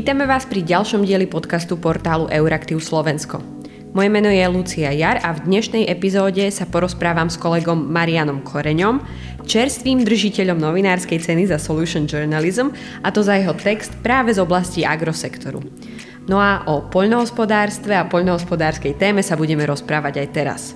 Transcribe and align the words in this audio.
Vítame 0.00 0.24
vás 0.24 0.48
pri 0.48 0.64
ďalšom 0.64 1.04
dieli 1.04 1.28
podcastu 1.28 1.76
portálu 1.76 2.24
Euraktiv 2.32 2.80
Slovensko. 2.80 3.36
Moje 3.92 4.08
meno 4.08 4.32
je 4.32 4.40
Lucia 4.48 4.88
Jar 4.96 5.20
a 5.20 5.36
v 5.36 5.44
dnešnej 5.44 5.92
epizóde 5.92 6.48
sa 6.48 6.64
porozprávam 6.64 7.28
s 7.28 7.36
kolegom 7.36 7.92
Marianom 7.92 8.40
Koreňom, 8.40 9.04
čerstvým 9.44 10.00
držiteľom 10.00 10.56
novinárskej 10.56 11.20
ceny 11.20 11.52
za 11.52 11.60
Solution 11.60 12.08
Journalism 12.08 12.72
a 13.04 13.12
to 13.12 13.20
za 13.20 13.36
jeho 13.36 13.52
text 13.52 13.92
práve 14.00 14.32
z 14.32 14.40
oblasti 14.40 14.88
agrosektoru. 14.88 15.60
No 16.32 16.40
a 16.40 16.64
o 16.64 16.88
poľnohospodárstve 16.88 17.92
a 17.92 18.08
poľnohospodárskej 18.08 18.96
téme 18.96 19.20
sa 19.20 19.36
budeme 19.36 19.68
rozprávať 19.68 20.24
aj 20.24 20.28
teraz. 20.32 20.72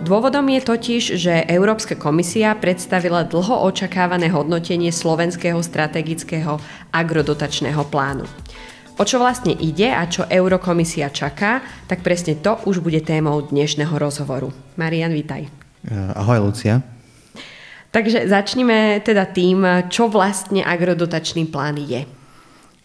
Dôvodom 0.00 0.48
je 0.48 0.64
totiž, 0.64 1.02
že 1.20 1.44
Európska 1.44 1.92
komisia 1.92 2.56
predstavila 2.56 3.20
dlho 3.20 3.68
očakávané 3.68 4.32
hodnotenie 4.32 4.88
slovenského 4.88 5.60
strategického 5.60 6.56
agrodotačného 6.88 7.84
plánu. 7.84 8.24
O 8.96 9.04
čo 9.04 9.20
vlastne 9.20 9.52
ide 9.52 9.92
a 9.92 10.08
čo 10.08 10.24
Eurokomisia 10.24 11.12
čaká, 11.12 11.60
tak 11.84 12.00
presne 12.00 12.40
to 12.40 12.56
už 12.64 12.80
bude 12.80 13.04
témou 13.04 13.44
dnešného 13.44 13.92
rozhovoru. 13.92 14.48
Marian, 14.80 15.12
vítaj. 15.12 15.52
Ahoj, 16.16 16.48
Lucia. 16.48 16.80
Takže 17.92 18.24
začneme 18.24 19.04
teda 19.04 19.28
tým, 19.28 19.84
čo 19.92 20.08
vlastne 20.08 20.64
agrodotačný 20.64 21.44
plán 21.52 21.76
je. 21.76 22.08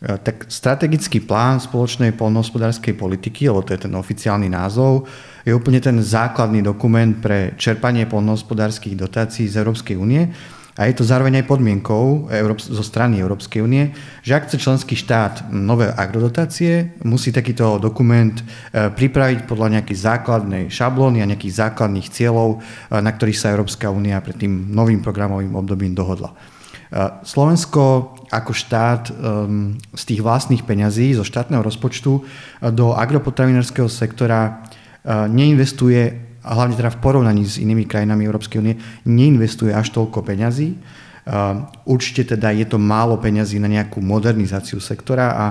Tak 0.03 0.51
strategický 0.51 1.23
plán 1.23 1.63
spoločnej 1.63 2.11
polnohospodárskej 2.11 2.91
politiky, 2.99 3.47
lebo 3.47 3.63
to 3.63 3.71
je 3.71 3.87
ten 3.87 3.95
oficiálny 3.95 4.51
názov, 4.51 5.07
je 5.45 5.53
úplne 5.53 5.77
ten 5.77 6.01
základný 6.01 6.65
dokument 6.65 7.13
pre 7.21 7.53
čerpanie 7.55 8.09
polnohospodárských 8.09 8.97
dotácií 8.97 9.45
z 9.45 9.61
Európskej 9.61 9.95
únie 9.95 10.33
a 10.75 10.91
je 10.91 10.95
to 10.99 11.07
zároveň 11.07 11.39
aj 11.39 11.47
podmienkou 11.47 12.27
zo 12.59 12.83
strany 12.83 13.23
Európskej 13.23 13.63
únie, 13.63 13.95
že 14.27 14.35
ak 14.35 14.51
chce 14.51 14.59
členský 14.59 14.99
štát 14.99 15.47
nové 15.47 15.87
agrodotácie, 15.87 16.99
musí 17.07 17.31
takýto 17.31 17.79
dokument 17.79 18.35
e, 18.35 18.43
pripraviť 18.91 19.47
podľa 19.47 19.79
nejakej 19.79 19.95
základnej 19.95 20.63
šablóny 20.67 21.23
a 21.23 21.29
nejakých 21.31 21.63
základných 21.63 22.11
cieľov, 22.11 22.59
e, 22.59 22.99
na 22.99 23.07
ktorých 23.07 23.39
sa 23.39 23.55
Európska 23.55 23.87
únia 23.87 24.19
pred 24.19 24.35
tým 24.35 24.75
novým 24.75 24.99
programovým 24.99 25.55
obdobím 25.55 25.95
dohodla. 25.95 26.35
E, 26.35 27.23
Slovensko 27.23 28.11
ako 28.25 28.51
štát 28.51 29.03
z 29.95 30.03
tých 30.03 30.19
vlastných 30.19 30.65
peňazí, 30.65 31.13
zo 31.15 31.23
štátneho 31.23 31.61
rozpočtu 31.63 32.25
do 32.73 32.91
agropotravinárskeho 32.97 33.87
sektora 33.87 34.65
neinvestuje, 35.07 36.01
a 36.45 36.51
hlavne 36.53 36.77
teda 36.77 36.93
v 36.93 37.01
porovnaní 37.01 37.41
s 37.45 37.57
inými 37.57 37.89
krajinami 37.89 38.25
Európskej 38.25 38.61
únie, 38.61 38.77
neinvestuje 39.05 39.73
až 39.73 39.93
toľko 39.93 40.21
peňazí. 40.21 40.77
Určite 41.89 42.37
teda 42.37 42.53
je 42.53 42.69
to 42.69 42.77
málo 42.77 43.17
peňazí 43.17 43.57
na 43.57 43.65
nejakú 43.65 43.97
modernizáciu 44.01 44.77
sektora 44.77 45.25
a 45.33 45.45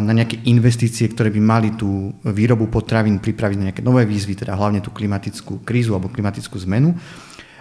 na 0.00 0.12
nejaké 0.16 0.48
investície, 0.48 1.06
ktoré 1.12 1.28
by 1.28 1.40
mali 1.44 1.68
tú 1.76 2.10
výrobu 2.24 2.72
potravín 2.72 3.20
pripraviť 3.20 3.56
na 3.60 3.66
nejaké 3.68 3.84
nové 3.84 4.08
výzvy, 4.08 4.32
teda 4.32 4.56
hlavne 4.56 4.80
tú 4.80 4.90
klimatickú 4.90 5.60
krízu 5.60 5.92
alebo 5.92 6.08
klimatickú 6.08 6.56
zmenu. 6.64 6.96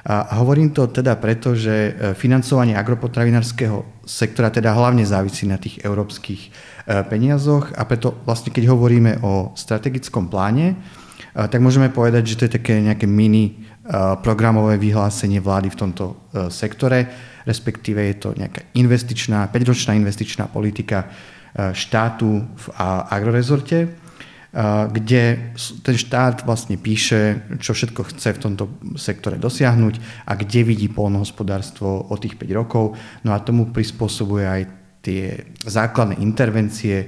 A 0.01 0.33
hovorím 0.41 0.73
to 0.73 0.89
teda 0.89 1.13
preto, 1.21 1.53
že 1.53 1.71
e, 1.71 1.91
financovanie 2.17 2.73
agropotravinárskeho 2.73 4.01
sektora 4.01 4.49
teda 4.49 4.73
hlavne 4.73 5.05
závisí 5.05 5.45
na 5.45 5.61
tých 5.61 5.77
európskych 5.85 6.49
E, 6.81 7.05
peniazoch 7.05 7.69
a 7.77 7.85
preto 7.85 8.25
vlastne 8.25 8.49
keď 8.49 8.73
hovoríme 8.73 9.21
o 9.21 9.53
strategickom 9.53 10.33
pláne, 10.33 10.73
e, 10.73 10.75
tak 11.45 11.61
môžeme 11.61 11.93
povedať, 11.93 12.33
že 12.33 12.37
to 12.37 12.45
je 12.49 12.57
také 12.57 12.81
nejaké 12.81 13.05
mini 13.05 13.69
programové 14.21 14.77
vyhlásenie 14.77 15.41
vlády 15.41 15.73
v 15.73 15.79
tomto 15.83 16.29
sektore, 16.53 17.09
respektíve 17.49 17.97
je 18.13 18.15
to 18.21 18.29
nejaká 18.37 18.61
investičná, 18.77 19.49
5-ročná 19.49 19.97
investičná 19.97 20.45
politika 20.45 21.09
štátu 21.73 22.45
v 22.45 22.65
agrorezorte, 23.09 23.89
kde 24.91 25.55
ten 25.79 25.95
štát 25.95 26.43
vlastne 26.43 26.75
píše, 26.75 27.39
čo 27.63 27.71
všetko 27.71 28.11
chce 28.11 28.35
v 28.35 28.41
tomto 28.43 28.65
sektore 28.99 29.39
dosiahnuť 29.39 30.27
a 30.27 30.35
kde 30.35 30.67
vidí 30.67 30.91
polnohospodárstvo 30.91 32.11
o 32.11 32.15
tých 32.19 32.35
5 32.35 32.59
rokov. 32.59 32.99
No 33.23 33.31
a 33.31 33.39
tomu 33.39 33.71
prispôsobuje 33.71 34.43
aj 34.43 34.61
tie 34.99 35.55
základné 35.65 36.19
intervencie, 36.19 37.07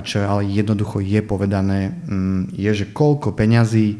čo 0.00 0.24
ale 0.24 0.48
jednoducho 0.48 1.04
je 1.04 1.20
povedané, 1.20 1.92
mm, 1.92 2.56
je, 2.56 2.70
že 2.72 2.86
koľko 2.90 3.36
peňazí 3.36 3.88
e, 3.92 3.96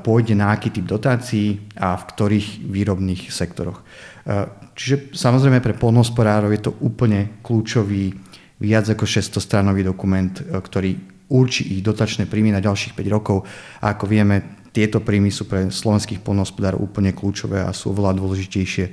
pôjde 0.00 0.32
na 0.32 0.56
aký 0.56 0.72
typ 0.74 0.88
dotácií 0.88 1.76
a 1.76 1.92
v 1.92 2.04
ktorých 2.08 2.48
výrobných 2.66 3.28
sektoroch. 3.28 3.78
E, 3.78 4.48
čiže 4.74 5.12
samozrejme 5.12 5.60
pre 5.60 5.76
polnohospodárov 5.76 6.50
je 6.56 6.62
to 6.64 6.72
úplne 6.80 7.38
kľúčový 7.44 8.16
viac 8.58 8.90
ako 8.90 9.06
600-stranový 9.06 9.86
dokument, 9.86 10.34
ktorý 10.34 11.17
určí 11.28 11.76
ich 11.76 11.84
dotačné 11.84 12.24
príjmy 12.24 12.56
na 12.56 12.64
ďalších 12.64 12.96
5 12.96 13.14
rokov. 13.14 13.44
A 13.84 13.92
ako 13.96 14.04
vieme, 14.08 14.64
tieto 14.72 15.00
príjmy 15.00 15.32
sú 15.32 15.48
pre 15.48 15.68
slovenských 15.68 16.24
polnohospodárov 16.24 16.80
úplne 16.80 17.12
kľúčové 17.12 17.64
a 17.64 17.72
sú 17.72 17.92
oveľa 17.92 18.16
dôležitejšie 18.16 18.84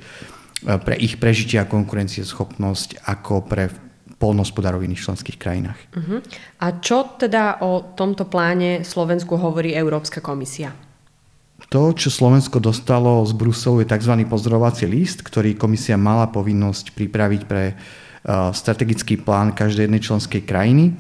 pre 0.66 0.96
ich 0.98 1.20
prežitie 1.20 1.60
a 1.60 1.70
konkurencieschopnosť 1.70 3.08
ako 3.08 3.44
pre 3.44 3.70
polnospodárov 4.16 4.80
v 4.82 4.88
iných 4.90 5.04
členských 5.04 5.38
krajinách. 5.38 5.80
Uh-huh. 5.92 6.24
A 6.64 6.80
čo 6.80 7.20
teda 7.20 7.60
o 7.60 7.84
tomto 7.94 8.26
pláne 8.26 8.88
Slovensku 8.88 9.36
hovorí 9.36 9.76
Európska 9.76 10.24
komisia? 10.24 10.72
To, 11.72 11.92
čo 11.92 12.08
Slovensko 12.08 12.64
dostalo 12.64 13.24
z 13.28 13.36
Bruselu, 13.36 13.84
je 13.84 13.92
tzv. 13.92 14.14
pozdorovací 14.28 14.88
list, 14.88 15.24
ktorý 15.24 15.60
komisia 15.60 16.00
mala 16.00 16.32
povinnosť 16.32 16.96
pripraviť 16.96 17.42
pre 17.44 17.76
strategický 18.56 19.22
plán 19.22 19.54
každej 19.54 19.86
jednej 19.86 20.02
členskej 20.02 20.42
krajiny. 20.48 20.98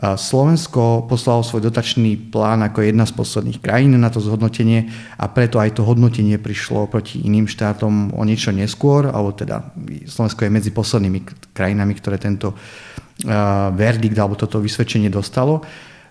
Slovensko 0.00 1.04
poslalo 1.04 1.44
svoj 1.44 1.68
dotačný 1.68 2.16
plán 2.32 2.64
ako 2.64 2.80
jedna 2.80 3.04
z 3.04 3.12
posledných 3.12 3.60
krajín 3.60 3.92
na 4.00 4.08
to 4.08 4.24
zhodnotenie 4.24 4.88
a 5.20 5.28
preto 5.28 5.60
aj 5.60 5.76
to 5.76 5.84
hodnotenie 5.84 6.40
prišlo 6.40 6.88
proti 6.88 7.20
iným 7.20 7.44
štátom 7.44 8.16
o 8.16 8.22
niečo 8.24 8.56
neskôr, 8.56 9.12
alebo 9.12 9.36
teda 9.36 9.76
Slovensko 10.08 10.48
je 10.48 10.54
medzi 10.56 10.70
poslednými 10.72 11.52
krajinami, 11.52 11.92
ktoré 11.92 12.16
tento 12.16 12.56
verdikt 13.76 14.16
alebo 14.16 14.32
toto 14.32 14.64
vysvedčenie 14.64 15.12
dostalo. 15.12 15.60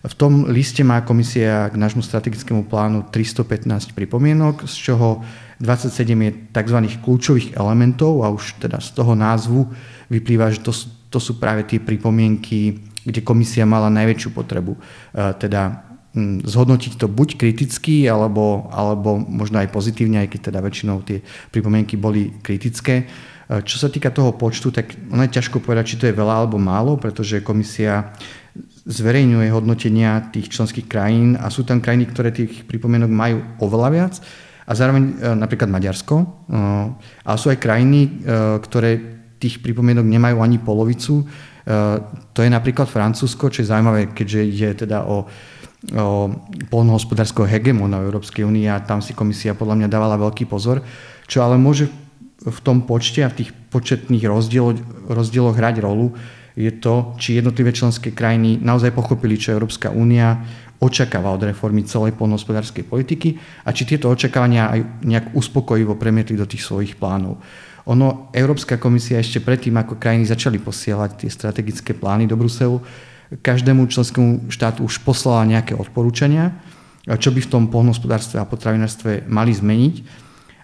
V 0.02 0.14
tom 0.18 0.50
liste 0.50 0.82
má 0.86 1.02
komisia 1.02 1.70
k 1.70 1.78
nášmu 1.78 2.06
strategickému 2.06 2.70
plánu 2.70 3.10
315 3.10 3.98
pripomienok, 3.98 4.66
z 4.66 4.94
čoho 4.94 5.26
27 5.62 6.06
je 6.22 6.32
tzv. 6.54 6.78
kľúčových 7.02 7.54
elementov 7.58 8.26
a 8.26 8.34
už 8.34 8.62
teda 8.62 8.78
z 8.82 8.98
toho 8.98 9.14
názvu 9.14 9.70
vyplýva, 10.10 10.54
že 10.54 10.66
to, 10.66 10.74
to 11.14 11.18
sú 11.22 11.38
práve 11.38 11.66
tie 11.70 11.78
pripomienky 11.78 12.91
kde 13.06 13.22
komisia 13.26 13.66
mala 13.66 13.90
najväčšiu 13.90 14.30
potrebu. 14.34 14.78
E, 14.78 14.80
teda 15.38 15.92
zhodnotiť 16.44 17.00
to 17.00 17.08
buď 17.08 17.40
kriticky, 17.40 18.04
alebo, 18.04 18.68
alebo 18.68 19.16
možno 19.16 19.64
aj 19.64 19.72
pozitívne, 19.72 20.20
aj 20.20 20.36
keď 20.36 20.52
teda 20.52 20.60
väčšinou 20.60 21.08
tie 21.08 21.24
pripomienky 21.56 21.96
boli 21.96 22.36
kritické. 22.44 23.08
E, 23.48 23.64
čo 23.64 23.80
sa 23.80 23.88
týka 23.88 24.12
toho 24.12 24.36
počtu, 24.36 24.76
tak 24.76 24.92
ono 25.08 25.24
je 25.24 25.32
ťažko 25.32 25.64
povedať, 25.64 25.96
či 25.96 26.00
to 26.04 26.08
je 26.12 26.18
veľa 26.18 26.44
alebo 26.46 26.60
málo, 26.60 27.00
pretože 27.00 27.40
komisia 27.40 28.12
zverejňuje 28.84 29.48
hodnotenia 29.56 30.28
tých 30.36 30.52
členských 30.52 30.92
krajín 30.92 31.40
a 31.40 31.48
sú 31.48 31.64
tam 31.64 31.80
krajiny, 31.80 32.12
ktoré 32.12 32.36
tých 32.36 32.68
pripomienok 32.68 33.08
majú 33.08 33.38
oveľa 33.64 33.90
viac 33.94 34.14
a 34.68 34.72
zároveň 34.76 35.16
e, 35.16 35.36
napríklad 35.40 35.72
Maďarsko. 35.72 36.16
A 37.24 37.32
sú 37.40 37.48
aj 37.48 37.64
krajiny, 37.64 38.28
ktoré 38.60 39.22
tých 39.42 39.64
pripomienok 39.64 40.06
nemajú 40.06 40.38
ani 40.44 40.62
polovicu. 40.62 41.26
Eh, 41.62 41.98
to 42.34 42.42
je 42.42 42.50
napríklad 42.50 42.90
Francúzsko, 42.90 43.54
čo 43.54 43.62
je 43.62 43.70
zaujímavé, 43.70 44.10
keďže 44.10 44.40
ide 44.42 44.70
teda 44.86 45.06
o, 45.06 45.30
o 45.94 46.06
polnohospodárskeho 46.74 47.46
hegemona 47.46 48.02
v 48.02 48.10
Európskej 48.10 48.42
únii 48.42 48.66
a 48.66 48.82
tam 48.82 49.06
si 49.06 49.14
komisia 49.14 49.54
podľa 49.54 49.86
mňa 49.86 49.88
dávala 49.94 50.18
veľký 50.18 50.50
pozor, 50.50 50.82
čo 51.30 51.46
ale 51.46 51.62
môže 51.62 51.86
v 52.42 52.60
tom 52.66 52.90
počte 52.90 53.22
a 53.22 53.30
v 53.30 53.46
tých 53.46 53.54
početných 53.70 54.26
rozdieloch, 54.26 54.82
rozdieloch 55.06 55.54
hrať 55.54 55.86
rolu, 55.86 56.18
je 56.58 56.74
to, 56.74 57.16
či 57.22 57.38
jednotlivé 57.38 57.72
členské 57.72 58.12
krajiny 58.12 58.60
naozaj 58.60 58.92
pochopili, 58.92 59.40
čo 59.40 59.56
Európska 59.56 59.94
únia 59.94 60.42
očakáva 60.82 61.30
od 61.38 61.46
reformy 61.46 61.86
celej 61.86 62.18
polnohospodárskej 62.18 62.90
politiky 62.90 63.38
a 63.64 63.70
či 63.70 63.86
tieto 63.86 64.10
očakávania 64.10 64.74
aj 64.74 64.80
nejak 65.06 65.26
uspokojivo 65.38 65.94
premietli 65.96 66.34
do 66.34 66.50
tých 66.50 66.66
svojich 66.66 66.98
plánov. 66.98 67.38
Ono, 67.90 68.30
Európska 68.36 68.78
komisia 68.78 69.18
ešte 69.18 69.42
predtým, 69.42 69.74
ako 69.78 69.98
krajiny 69.98 70.30
začali 70.30 70.62
posielať 70.62 71.26
tie 71.26 71.30
strategické 71.34 71.98
plány 71.98 72.30
do 72.30 72.38
Bruselu, 72.38 72.78
každému 73.32 73.88
členskému 73.88 74.52
štátu 74.52 74.84
už 74.84 75.02
poslala 75.02 75.48
nejaké 75.48 75.74
odporúčania, 75.74 76.52
čo 77.08 77.32
by 77.34 77.40
v 77.42 77.52
tom 77.52 77.64
polnohospodárstve 77.72 78.38
a 78.38 78.46
potravinárstve 78.46 79.26
mali 79.26 79.56
zmeniť. 79.56 79.96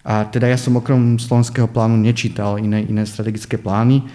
A 0.08 0.28
teda 0.30 0.52
ja 0.52 0.60
som 0.60 0.78
okrem 0.78 1.18
slovenského 1.18 1.68
plánu 1.68 1.98
nečítal 1.98 2.62
iné, 2.62 2.84
iné 2.86 3.04
strategické 3.08 3.58
plány, 3.58 4.06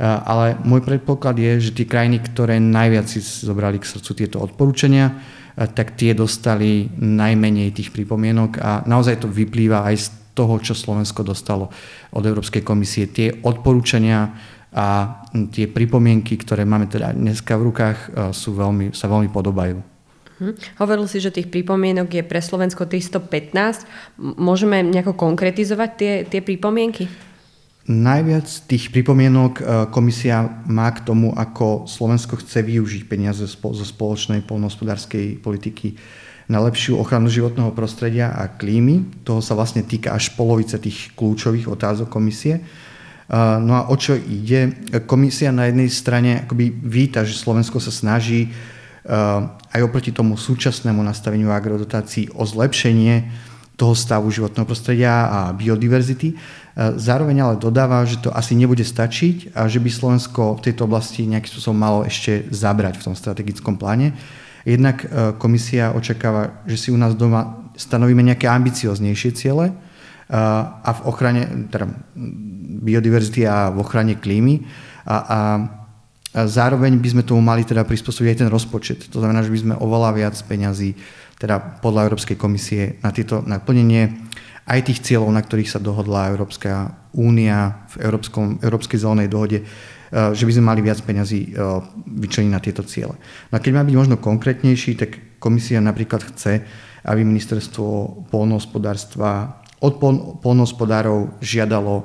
ale 0.00 0.56
môj 0.62 0.80
predpoklad 0.86 1.36
je, 1.36 1.68
že 1.68 1.76
tie 1.76 1.86
krajiny, 1.88 2.22
ktoré 2.22 2.56
najviac 2.62 3.10
si 3.10 3.20
zobrali 3.20 3.82
k 3.82 3.88
srdcu 3.90 4.10
tieto 4.16 4.38
odporúčania, 4.40 5.12
tak 5.52 6.00
tie 6.00 6.16
dostali 6.16 6.88
najmenej 6.96 7.76
tých 7.76 7.92
pripomienok 7.92 8.56
a 8.60 8.70
naozaj 8.88 9.20
to 9.20 9.28
vyplýva 9.28 9.84
aj 9.92 9.96
z 10.00 10.06
toho, 10.32 10.58
čo 10.60 10.72
Slovensko 10.72 11.24
dostalo 11.24 11.68
od 12.12 12.24
Európskej 12.24 12.64
komisie. 12.64 13.08
Tie 13.08 13.32
odporúčania 13.44 14.32
a 14.72 15.20
tie 15.52 15.68
pripomienky, 15.68 16.40
ktoré 16.40 16.64
máme 16.64 16.88
teda 16.88 17.12
dneska 17.12 17.60
v 17.60 17.68
rukách, 17.68 17.98
sú 18.32 18.56
veľmi, 18.56 18.96
sa 18.96 19.04
veľmi 19.04 19.28
podobajú. 19.28 19.92
Hm. 20.40 20.56
Hovoril 20.80 21.06
si, 21.06 21.20
že 21.20 21.30
tých 21.30 21.52
pripomienok 21.52 22.08
je 22.08 22.24
pre 22.24 22.40
Slovensko 22.40 22.88
315. 22.88 23.84
Môžeme 24.18 24.80
nejako 24.80 25.14
konkretizovať 25.14 25.90
tie, 25.94 26.12
tie 26.24 26.40
pripomienky? 26.40 27.06
Najviac 27.82 28.46
tých 28.70 28.94
pripomienok 28.94 29.52
e, 29.58 29.62
komisia 29.90 30.62
má 30.70 30.86
k 30.94 31.02
tomu, 31.02 31.34
ako 31.34 31.90
Slovensko 31.90 32.38
chce 32.38 32.62
využiť 32.62 33.10
peniaze 33.10 33.42
zo 33.46 33.86
spoločnej 33.86 34.46
polnohospodárskej 34.46 35.42
politiky 35.42 35.98
na 36.52 36.60
lepšiu 36.60 37.00
ochranu 37.00 37.32
životného 37.32 37.72
prostredia 37.72 38.36
a 38.36 38.52
klímy. 38.52 39.24
Toho 39.24 39.40
sa 39.40 39.56
vlastne 39.56 39.80
týka 39.80 40.12
až 40.12 40.36
polovice 40.36 40.76
tých 40.76 41.16
kľúčových 41.16 41.72
otázok 41.72 42.12
komisie. 42.12 42.60
No 43.32 43.72
a 43.72 43.88
o 43.88 43.96
čo 43.96 44.12
ide? 44.12 44.84
Komisia 45.08 45.48
na 45.48 45.72
jednej 45.72 45.88
strane 45.88 46.44
akoby 46.44 46.68
víta, 46.68 47.24
že 47.24 47.32
Slovensko 47.32 47.80
sa 47.80 47.88
snaží 47.88 48.52
aj 49.72 49.80
oproti 49.80 50.12
tomu 50.12 50.36
súčasnému 50.36 51.00
nastaveniu 51.00 51.48
agrodotácií 51.48 52.28
o 52.36 52.44
zlepšenie 52.44 53.48
toho 53.80 53.96
stavu 53.96 54.28
životného 54.28 54.68
prostredia 54.68 55.26
a 55.26 55.40
biodiverzity. 55.56 56.36
Zároveň 56.76 57.40
ale 57.40 57.54
dodáva, 57.56 58.04
že 58.04 58.20
to 58.20 58.28
asi 58.28 58.52
nebude 58.52 58.84
stačiť 58.84 59.56
a 59.56 59.64
že 59.64 59.80
by 59.80 59.88
Slovensko 59.88 60.60
v 60.60 60.64
tejto 60.68 60.84
oblasti 60.84 61.24
nejakým 61.24 61.48
spôsobom 61.48 61.80
malo 61.80 62.04
ešte 62.04 62.52
zabrať 62.52 63.00
v 63.00 63.04
tom 63.08 63.16
strategickom 63.16 63.80
pláne. 63.80 64.12
Jednak 64.62 65.04
e, 65.04 65.06
komisia 65.36 65.94
očakáva, 65.94 66.62
že 66.66 66.76
si 66.78 66.88
u 66.94 66.98
nás 66.98 67.18
doma 67.18 67.62
stanovíme 67.72 68.20
nejaké 68.20 68.46
ambicioznejšie 68.46 69.30
ciele 69.34 69.70
e, 69.70 69.74
a 70.32 70.90
v 70.92 71.00
ochrane 71.08 71.66
teda 71.72 71.88
biodiverzity 72.82 73.48
a 73.48 73.72
v 73.72 73.78
ochrane 73.82 74.14
klímy 74.18 74.62
a, 75.06 75.16
a 75.16 75.38
a 76.32 76.48
zároveň 76.48 76.96
by 76.96 77.08
sme 77.12 77.28
tomu 77.28 77.44
mali 77.44 77.60
teda 77.60 77.84
prispôsobiť 77.84 78.28
aj 78.32 78.40
ten 78.40 78.48
rozpočet. 78.48 79.00
To 79.12 79.20
znamená, 79.20 79.44
že 79.44 79.52
by 79.52 79.58
sme 79.60 79.74
oveľa 79.76 80.10
viac 80.16 80.36
peňazí 80.48 80.96
teda 81.36 81.84
podľa 81.84 82.08
Európskej 82.08 82.40
komisie 82.40 82.96
na 83.04 83.12
tieto 83.12 83.44
naplnenie 83.44 84.32
aj 84.64 84.80
tých 84.88 85.04
cieľov, 85.04 85.28
na 85.34 85.44
ktorých 85.44 85.68
sa 85.68 85.82
dohodla 85.82 86.32
Európska 86.32 86.96
únia 87.12 87.84
v 87.92 88.08
Európskom, 88.08 88.62
Európskej 88.64 88.96
zelenej 88.96 89.28
dohode, 89.28 89.58
že 90.12 90.44
by 90.44 90.52
sme 90.52 90.68
mali 90.68 90.80
viac 90.84 91.00
peňazí 91.00 91.56
e, 91.56 91.72
vyčleniť 92.20 92.52
na 92.52 92.60
tieto 92.60 92.84
ciele. 92.84 93.16
No 93.48 93.54
a 93.56 93.62
keď 93.64 93.80
má 93.80 93.82
byť 93.82 93.96
možno 93.96 94.16
konkrétnejší, 94.20 95.00
tak 95.00 95.40
komisia 95.40 95.80
napríklad 95.80 96.20
chce, 96.20 96.60
aby 97.08 97.24
ministerstvo 97.24 98.28
polnohospodárstva 98.28 99.58
od 99.82 99.98
polnohospodárov 100.44 101.40
žiadalo, 101.40 102.04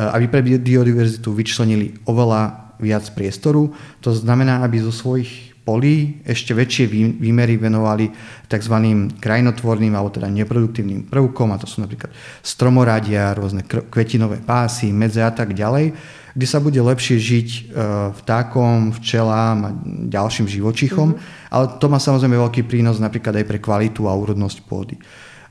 aby 0.00 0.26
pre 0.32 0.40
biodiverzitu 0.42 1.28
vyčlenili 1.28 1.92
oveľa 2.08 2.72
viac 2.80 3.04
priestoru. 3.12 3.70
To 4.00 4.10
znamená, 4.16 4.64
aby 4.64 4.80
zo 4.80 4.90
svojich 4.90 5.51
polí 5.62 6.22
ešte 6.26 6.52
väčšie 6.54 6.90
výmery 7.18 7.54
venovali 7.54 8.10
tzv. 8.50 8.76
krajinotvorným 9.22 9.94
alebo 9.94 10.10
teda 10.10 10.26
neproduktívnym 10.26 11.06
prvkom, 11.06 11.54
a 11.54 11.60
to 11.62 11.70
sú 11.70 11.86
napríklad 11.86 12.10
stromoradia, 12.42 13.34
rôzne 13.38 13.62
kvetinové 13.66 14.42
pásy, 14.42 14.90
medze 14.90 15.22
a 15.22 15.30
tak 15.30 15.54
ďalej, 15.54 15.94
kde 16.32 16.46
sa 16.48 16.58
bude 16.58 16.80
lepšie 16.80 17.16
žiť 17.20 17.48
e, 17.48 17.60
vtákom, 18.24 18.96
včelám 18.96 19.58
a 19.62 19.70
ďalším 20.08 20.50
živočichom, 20.50 21.14
mm-hmm. 21.14 21.52
ale 21.52 21.64
to 21.78 21.86
má 21.86 22.00
samozrejme 22.00 22.34
veľký 22.34 22.66
prínos 22.66 22.98
napríklad 22.98 23.38
aj 23.38 23.46
pre 23.46 23.58
kvalitu 23.60 24.08
a 24.08 24.16
úrodnosť 24.16 24.58
pôdy. 24.66 24.96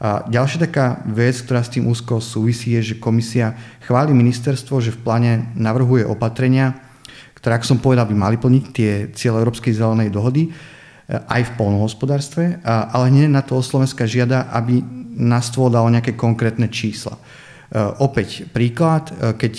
A 0.02 0.26
ďalšia 0.26 0.66
taká 0.66 1.06
vec, 1.06 1.38
ktorá 1.46 1.62
s 1.62 1.78
tým 1.78 1.86
úzko 1.86 2.18
súvisí, 2.18 2.74
je, 2.74 2.94
že 2.94 2.96
komisia 2.98 3.54
chváli 3.86 4.18
ministerstvo, 4.18 4.82
že 4.82 4.98
v 4.98 5.02
pláne 5.06 5.54
navrhuje 5.54 6.02
opatrenia, 6.10 6.74
ktoré, 7.42 7.58
ako 7.58 7.74
som 7.74 7.82
povedal, 7.82 8.06
by 8.06 8.14
mali 8.14 8.38
plniť 8.38 8.64
tie 8.70 8.92
cieľe 9.18 9.42
Európskej 9.42 9.74
zelenej 9.74 10.14
dohody 10.14 10.54
eh, 10.54 11.18
aj 11.26 11.52
v 11.52 11.56
polnohospodárstve, 11.58 12.62
ale 12.64 13.10
nie 13.10 13.26
na 13.26 13.42
to 13.42 13.58
Slovenska 13.66 14.06
žiada, 14.06 14.46
aby 14.54 14.86
na 15.18 15.42
stôl 15.42 15.74
dalo 15.74 15.90
nejaké 15.90 16.14
konkrétne 16.14 16.70
čísla. 16.70 17.18
Eh, 17.18 17.82
opäť 17.98 18.46
príklad, 18.54 19.10
eh, 19.10 19.34
keď 19.34 19.54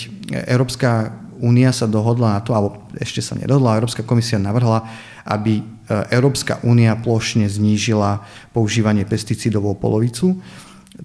Európska 0.47 1.11
únia 1.43 1.75
sa 1.75 1.91
dohodla 1.91 2.39
na 2.39 2.41
to, 2.41 2.55
alebo 2.55 2.87
ešte 2.95 3.19
sa 3.19 3.35
nedohodla, 3.35 3.75
Európska 3.75 4.07
komisia 4.07 4.39
navrhla, 4.39 4.87
aby 5.27 5.59
Európska 6.07 6.63
únia 6.63 6.95
plošne 6.95 7.43
znížila 7.43 8.23
používanie 8.55 9.03
pesticídov 9.03 9.67
o 9.67 9.75
polovicu. 9.75 10.39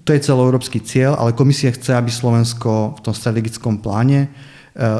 To 0.07 0.09
je 0.15 0.23
celoeurópsky 0.23 0.79
cieľ, 0.79 1.19
ale 1.19 1.35
komisia 1.35 1.67
chce, 1.75 1.91
aby 1.99 2.07
Slovensko 2.07 2.95
v 2.95 3.03
tom 3.03 3.11
strategickom 3.11 3.83
pláne 3.83 4.31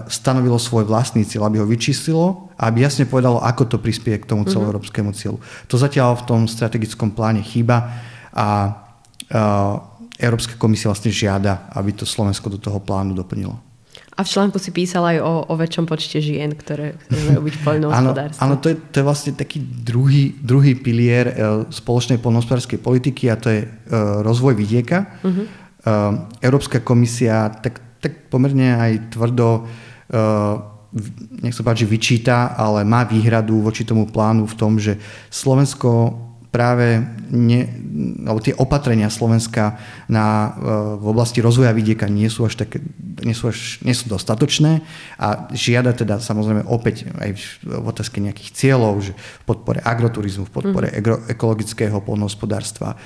stanovilo 0.09 0.57
svoj 0.59 0.83
vlastný 0.83 1.23
cieľ, 1.23 1.47
aby 1.47 1.61
ho 1.61 1.67
vyčíslilo 1.69 2.51
a 2.59 2.67
aby 2.67 2.83
jasne 2.83 3.07
povedalo, 3.07 3.39
ako 3.39 3.63
to 3.69 3.77
prispieje 3.79 4.19
k 4.19 4.29
tomu 4.29 4.43
mhm. 4.43 4.51
celoeurópskemu 4.51 5.11
cieľu. 5.15 5.37
To 5.71 5.75
zatiaľ 5.79 6.19
v 6.19 6.23
tom 6.27 6.41
strategickom 6.49 7.15
pláne 7.15 7.39
chýba 7.39 7.87
a 8.35 8.47
e, 8.65 8.69
Európska 10.19 10.59
komisia 10.59 10.91
vlastne 10.91 11.15
žiada, 11.15 11.71
aby 11.71 11.95
to 11.95 12.03
Slovensko 12.03 12.51
do 12.51 12.59
toho 12.59 12.83
plánu 12.83 13.15
doplnilo. 13.15 13.55
A 14.19 14.27
v 14.27 14.31
článku 14.35 14.59
si 14.59 14.75
písal 14.75 15.15
aj 15.15 15.17
o, 15.23 15.47
o 15.47 15.53
väčšom 15.55 15.87
počte 15.87 16.19
žien, 16.19 16.51
ktoré, 16.51 16.99
ktoré 17.07 17.19
majú 17.31 17.41
byť 17.47 17.55
v 17.55 17.63
poľnohospodárstve. 17.71 18.41
Áno, 18.43 18.59
áno 18.59 18.59
to, 18.59 18.67
je, 18.67 18.75
to 18.91 18.95
je 18.99 19.05
vlastne 19.07 19.31
taký 19.31 19.63
druhý, 19.63 20.35
druhý 20.43 20.75
pilier 20.75 21.25
e, 21.31 21.33
spoločnej 21.71 22.19
poľnohospodárskej 22.19 22.83
politiky 22.83 23.31
a 23.31 23.39
to 23.39 23.47
je 23.47 23.63
e, 23.63 23.67
rozvoj 24.19 24.59
vidieka. 24.59 25.23
Uh-huh. 25.23 25.47
E, 25.47 25.47
Európska 26.43 26.83
komisia 26.83 27.47
tak 27.63 27.79
tak 27.99 28.31
pomerne 28.31 28.75
aj 28.75 28.91
tvrdo 29.13 29.67
eh, 30.09 30.55
nech 31.45 31.53
sa 31.53 31.61
páči, 31.61 31.85
vyčíta, 31.85 32.57
ale 32.57 32.81
má 32.81 33.05
výhradu 33.05 33.61
voči 33.61 33.85
tomu 33.85 34.09
plánu 34.09 34.49
v 34.49 34.57
tom, 34.57 34.81
že 34.81 34.97
Slovensko 35.29 36.17
práve 36.49 36.97
ne, 37.29 37.69
alebo 38.25 38.41
tie 38.41 38.57
opatrenia 38.57 39.13
Slovenska 39.13 39.77
na, 40.09 40.49
eh, 40.49 40.49
v 40.97 41.05
oblasti 41.05 41.45
rozvoja 41.45 41.69
vidieka 41.77 42.09
nie 42.09 42.25
sú 42.25 42.49
až 42.49 42.57
také, 42.57 42.81
nie 43.21 43.37
sú, 43.37 43.53
až, 43.53 43.77
nie 43.85 43.93
sú 43.93 44.09
dostatočné 44.09 44.81
a 45.21 45.45
žiada 45.53 45.93
teda 45.93 46.17
samozrejme 46.17 46.65
opäť 46.65 47.05
aj 47.21 47.29
v 47.61 47.85
otázke 47.85 48.17
nejakých 48.17 48.49
cieľov, 48.57 49.05
že 49.05 49.13
v 49.13 49.43
podpore 49.45 49.77
agroturizmu, 49.85 50.49
v 50.49 50.53
podpore 50.53 50.87
mm. 50.89 51.29
ekologického 51.37 52.01
polnohospodárstva 52.01 52.97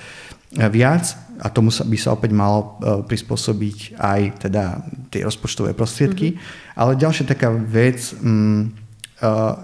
viac 0.54 1.18
a 1.44 1.51
tomu 1.51 1.75
sa, 1.75 1.84
by 1.84 1.98
sa 2.00 2.16
opäť 2.16 2.31
malo 2.31 2.79
e, 2.79 3.03
prispôsobiť 3.03 4.00
aj 4.00 4.22
teda 4.48 4.79
tie 5.12 5.27
rozpočtové 5.27 5.75
prostriedky. 5.75 6.34
Mm-hmm. 6.34 6.79
Ale 6.79 6.96
ďalšia 6.96 7.27
taká 7.27 7.51
vec 7.51 8.00
um, 8.24 8.72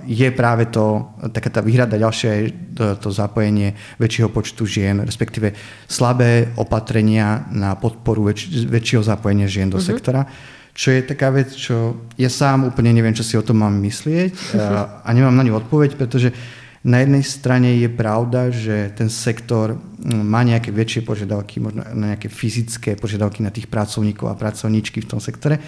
je 0.07 0.29
práve 0.31 0.71
to, 0.71 1.09
taká 1.35 1.49
tá 1.51 1.59
výhrada 1.59 1.99
ďalšia 1.99 2.31
je 2.31 2.45
to, 2.75 2.85
to 2.95 3.09
zapojenie 3.11 3.75
väčšieho 3.99 4.31
počtu 4.31 4.63
žien, 4.63 5.03
respektíve 5.03 5.51
slabé 5.83 6.53
opatrenia 6.55 7.49
na 7.51 7.75
podporu 7.75 8.31
väč, 8.31 8.47
väčšieho 8.47 9.03
zapojenia 9.03 9.51
žien 9.51 9.67
do 9.67 9.79
mm-hmm. 9.79 9.89
sektora. 9.89 10.23
Čo 10.71 10.95
je 10.95 11.01
taká 11.03 11.33
vec, 11.33 11.51
čo 11.51 12.07
ja 12.15 12.31
sám 12.31 12.71
úplne 12.71 12.95
neviem, 12.95 13.11
čo 13.11 13.25
si 13.25 13.35
o 13.35 13.43
tom 13.43 13.59
mám 13.59 13.73
myslieť 13.83 14.55
a, 14.55 15.03
a 15.03 15.09
nemám 15.11 15.35
na 15.35 15.43
ňu 15.43 15.59
odpoveď, 15.59 15.99
pretože 15.99 16.31
uh, 16.31 16.58
na 16.79 17.03
jednej 17.03 17.23
strane 17.27 17.75
je 17.75 17.89
pravda, 17.91 18.47
že 18.55 18.95
ten 18.95 19.11
sektor 19.11 19.75
má 20.05 20.47
nejaké 20.47 20.71
väčšie 20.71 21.03
požiadavky, 21.03 21.59
možno 21.59 21.83
na 21.91 22.15
nejaké 22.15 22.31
fyzické 22.31 22.95
požiadavky 22.95 23.43
na 23.43 23.51
tých 23.51 23.67
pracovníkov 23.67 24.31
a 24.31 24.39
pracovníčky 24.39 25.03
v 25.03 25.09
tom 25.11 25.19
sektore. 25.19 25.59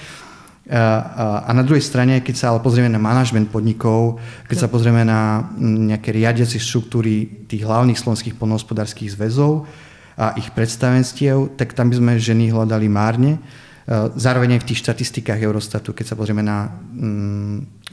A 0.72 1.51
na 1.51 1.68
druhej 1.68 1.84
strane, 1.84 2.24
keď 2.24 2.36
sa 2.38 2.46
ale 2.56 2.63
pozrieme 2.63 2.88
na 2.88 3.01
manažment 3.01 3.51
podnikov, 3.51 4.24
keď 4.48 4.58
sa 4.63 4.72
pozrieme 4.72 5.03
na 5.03 5.51
nejaké 5.60 6.15
riadiacie 6.15 6.63
štruktúry 6.63 7.44
tých 7.50 7.68
hlavných 7.68 8.00
slovenských 8.00 8.39
polnohospodárských 8.39 9.12
zväzov 9.12 9.68
a 10.15 10.32
ich 10.39 10.48
predstavenstiev, 10.56 11.60
tak 11.60 11.75
tam 11.75 11.91
by 11.91 12.00
sme 12.00 12.12
ženy 12.24 12.56
hľadali 12.56 12.88
márne. 12.88 13.41
Zároveň 14.15 14.56
aj 14.56 14.62
v 14.63 14.68
tých 14.72 14.80
štatistikách 14.86 15.44
Eurostatu, 15.44 15.91
keď 15.91 16.13
sa 16.13 16.15
pozrieme 16.15 16.46
na 16.46 16.72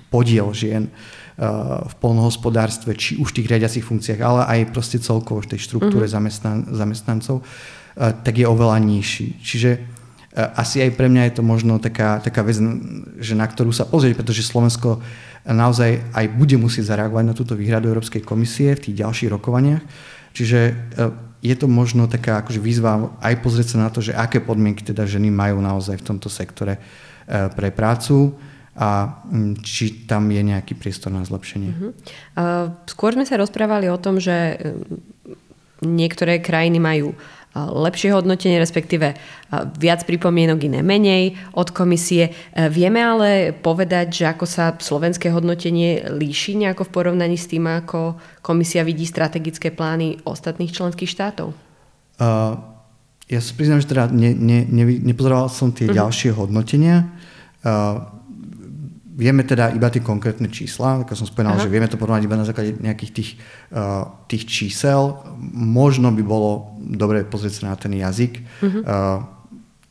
podiel 0.07 0.47
žien 0.55 0.87
v 1.87 1.95
polnohospodárstve, 2.03 2.99
či 2.99 3.15
už 3.15 3.31
v 3.31 3.37
tých 3.39 3.51
riadiacich 3.55 3.87
funkciách, 3.87 4.19
ale 4.19 4.43
aj 4.59 4.75
proste 4.75 4.99
celkovo 4.99 5.39
v 5.47 5.55
tej 5.55 5.71
štruktúre 5.71 6.11
mm-hmm. 6.11 6.19
zamestnan- 6.19 6.67
zamestnancov, 6.75 7.47
tak 7.95 8.35
je 8.35 8.47
oveľa 8.47 8.83
nižší. 8.83 9.39
Čiže 9.39 9.71
asi 10.35 10.83
aj 10.83 10.99
pre 10.99 11.07
mňa 11.07 11.31
je 11.31 11.35
to 11.39 11.43
možno 11.47 11.79
taká, 11.79 12.19
taká 12.19 12.43
vec, 12.43 12.59
že 13.23 13.35
na 13.39 13.47
ktorú 13.47 13.71
sa 13.71 13.87
pozrieť, 13.87 14.19
pretože 14.19 14.47
Slovensko 14.47 14.99
naozaj 15.47 16.11
aj 16.11 16.27
bude 16.35 16.59
musieť 16.59 16.91
zareagovať 16.95 17.25
na 17.31 17.35
túto 17.39 17.55
výhradu 17.55 17.87
Európskej 17.87 18.27
komisie 18.27 18.75
v 18.75 18.91
tých 18.91 18.99
ďalších 19.03 19.31
rokovaniach. 19.31 19.83
Čiže 20.35 20.59
je 21.39 21.55
to 21.55 21.67
možno 21.71 22.11
taká 22.11 22.43
akože 22.43 22.59
výzva 22.59 23.15
aj 23.23 23.35
pozrieť 23.43 23.79
sa 23.79 23.87
na 23.87 23.91
to, 23.95 24.03
že 24.03 24.11
aké 24.11 24.43
podmienky 24.43 24.83
teda 24.83 25.07
ženy 25.07 25.31
majú 25.31 25.63
naozaj 25.63 26.03
v 26.03 26.07
tomto 26.07 26.27
sektore 26.27 26.83
pre 27.29 27.71
prácu 27.71 28.35
a 28.79 29.21
mm, 29.27 29.59
či 29.67 30.07
tam 30.07 30.31
je 30.31 30.39
nejaký 30.39 30.79
priestor 30.79 31.11
na 31.11 31.27
zlepšenie. 31.27 31.71
Uh-huh. 31.75 31.91
Uh, 32.39 32.71
skôr 32.87 33.19
sme 33.19 33.27
sa 33.27 33.35
rozprávali 33.35 33.91
o 33.91 33.99
tom, 33.99 34.23
že 34.23 34.55
mm, 34.55 35.83
niektoré 35.83 36.39
krajiny 36.39 36.79
majú 36.79 37.19
lepšie 37.67 38.13
hodnotenie, 38.13 38.61
respektíve 38.61 39.17
viac 39.81 40.05
pripomienok, 40.05 40.69
iné 40.69 40.81
menej 40.85 41.35
od 41.57 41.73
komisie. 41.73 42.31
Vieme 42.55 43.01
ale 43.01 43.57
povedať, 43.57 44.23
že 44.23 44.25
ako 44.29 44.45
sa 44.45 44.77
slovenské 44.77 45.33
hodnotenie 45.33 46.07
líši 46.13 46.61
nejako 46.61 46.87
v 46.87 46.95
porovnaní 46.95 47.41
s 47.41 47.49
tým, 47.49 47.67
ako 47.67 48.21
komisia 48.45 48.85
vidí 48.85 49.09
strategické 49.09 49.73
plány 49.73 50.21
ostatných 50.29 50.71
členských 50.71 51.09
štátov? 51.09 51.57
Uh, 52.21 52.61
ja 53.27 53.41
sa 53.41 53.53
priznám, 53.57 53.81
že 53.81 53.91
teda 53.91 54.13
ne, 54.13 54.37
ne, 54.37 54.69
ne, 54.69 54.85
nepozeral 55.01 55.49
som 55.49 55.73
tie 55.73 55.89
uh-huh. 55.89 56.05
ďalšie 56.05 56.37
hodnotenia. 56.37 57.09
Uh, 57.65 58.18
Vieme 59.19 59.43
teda 59.43 59.75
iba 59.75 59.91
tie 59.91 59.99
konkrétne 59.99 60.47
čísla, 60.47 61.03
ako 61.03 61.19
som 61.19 61.27
spomenal, 61.27 61.59
Aha. 61.59 61.67
že 61.67 61.73
vieme 61.75 61.91
to 61.91 61.99
porovnať 61.99 62.23
iba 62.23 62.39
na 62.39 62.47
základe 62.47 62.79
nejakých 62.79 63.11
tých, 63.11 63.31
uh, 63.75 64.07
tých 64.31 64.47
čísel. 64.47 65.19
Možno 65.51 66.15
by 66.15 66.23
bolo 66.23 66.79
dobre 66.79 67.27
pozrieť 67.27 67.59
sa 67.59 67.75
na 67.75 67.77
ten 67.77 67.99
jazyk, 67.99 68.39
uh-huh. 68.39 68.83
uh, 68.87 69.19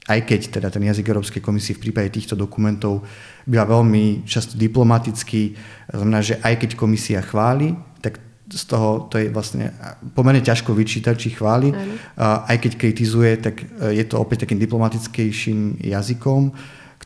aj 0.08 0.20
keď 0.24 0.42
teda 0.56 0.72
ten 0.72 0.88
jazyk 0.88 1.12
Európskej 1.12 1.44
komisie 1.44 1.76
v 1.76 1.92
prípade 1.92 2.08
týchto 2.16 2.40
dokumentov 2.40 3.04
býva 3.44 3.68
veľmi 3.68 4.24
často 4.24 4.56
diplomatický, 4.56 5.60
znamená, 5.92 6.24
že 6.24 6.40
aj 6.40 6.64
keď 6.64 6.70
komisia 6.80 7.20
chváli, 7.20 7.76
tak 8.00 8.24
z 8.48 8.64
toho 8.64 9.12
to 9.12 9.20
je 9.20 9.28
vlastne 9.28 9.76
pomerne 10.16 10.40
ťažko 10.40 10.72
vyčítať, 10.72 11.16
či 11.20 11.36
chváli. 11.36 11.76
Uh, 11.76 12.48
aj 12.48 12.64
keď 12.64 12.72
kritizuje, 12.80 13.36
tak 13.44 13.60
je 13.92 14.04
to 14.08 14.24
opäť 14.24 14.48
takým 14.48 14.64
diplomatickejším 14.64 15.84
jazykom 15.84 16.56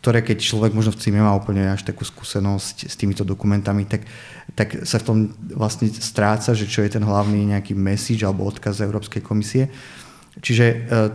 ktoré 0.01 0.25
keď 0.25 0.41
človek 0.41 0.73
možno 0.73 0.97
v 0.97 0.99
CIME 0.99 1.21
má 1.21 1.29
úplne 1.37 1.69
až 1.69 1.85
takú 1.85 2.01
skúsenosť 2.01 2.89
s 2.89 2.95
týmito 2.97 3.21
dokumentami, 3.21 3.85
tak, 3.85 4.09
tak 4.57 4.81
sa 4.81 4.97
v 4.97 5.05
tom 5.05 5.17
vlastne 5.53 5.93
stráca, 5.93 6.57
že 6.57 6.65
čo 6.65 6.81
je 6.81 6.97
ten 6.97 7.05
hlavný 7.05 7.53
nejaký 7.53 7.77
message 7.77 8.25
alebo 8.25 8.49
odkaz 8.49 8.81
Európskej 8.81 9.21
komisie. 9.21 9.69
Čiže 10.41 10.65
uh, 10.65 11.13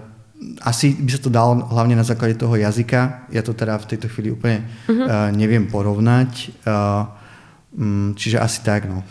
asi 0.63 0.95
by 0.95 1.11
sa 1.11 1.19
to 1.19 1.35
dalo 1.35 1.67
hlavne 1.67 1.99
na 1.99 2.07
základe 2.07 2.39
toho 2.39 2.55
jazyka. 2.55 3.27
Ja 3.35 3.43
to 3.43 3.59
teda 3.59 3.75
v 3.83 3.89
tejto 3.91 4.07
chvíli 4.07 4.31
úplne 4.31 4.63
uh-huh. 4.87 4.95
uh, 5.03 5.29
neviem 5.35 5.67
porovnať. 5.67 6.55
Mm, 6.63 7.16
čiže 8.17 8.41
asi 8.41 8.65
tak, 8.65 8.89
no. 8.89 9.05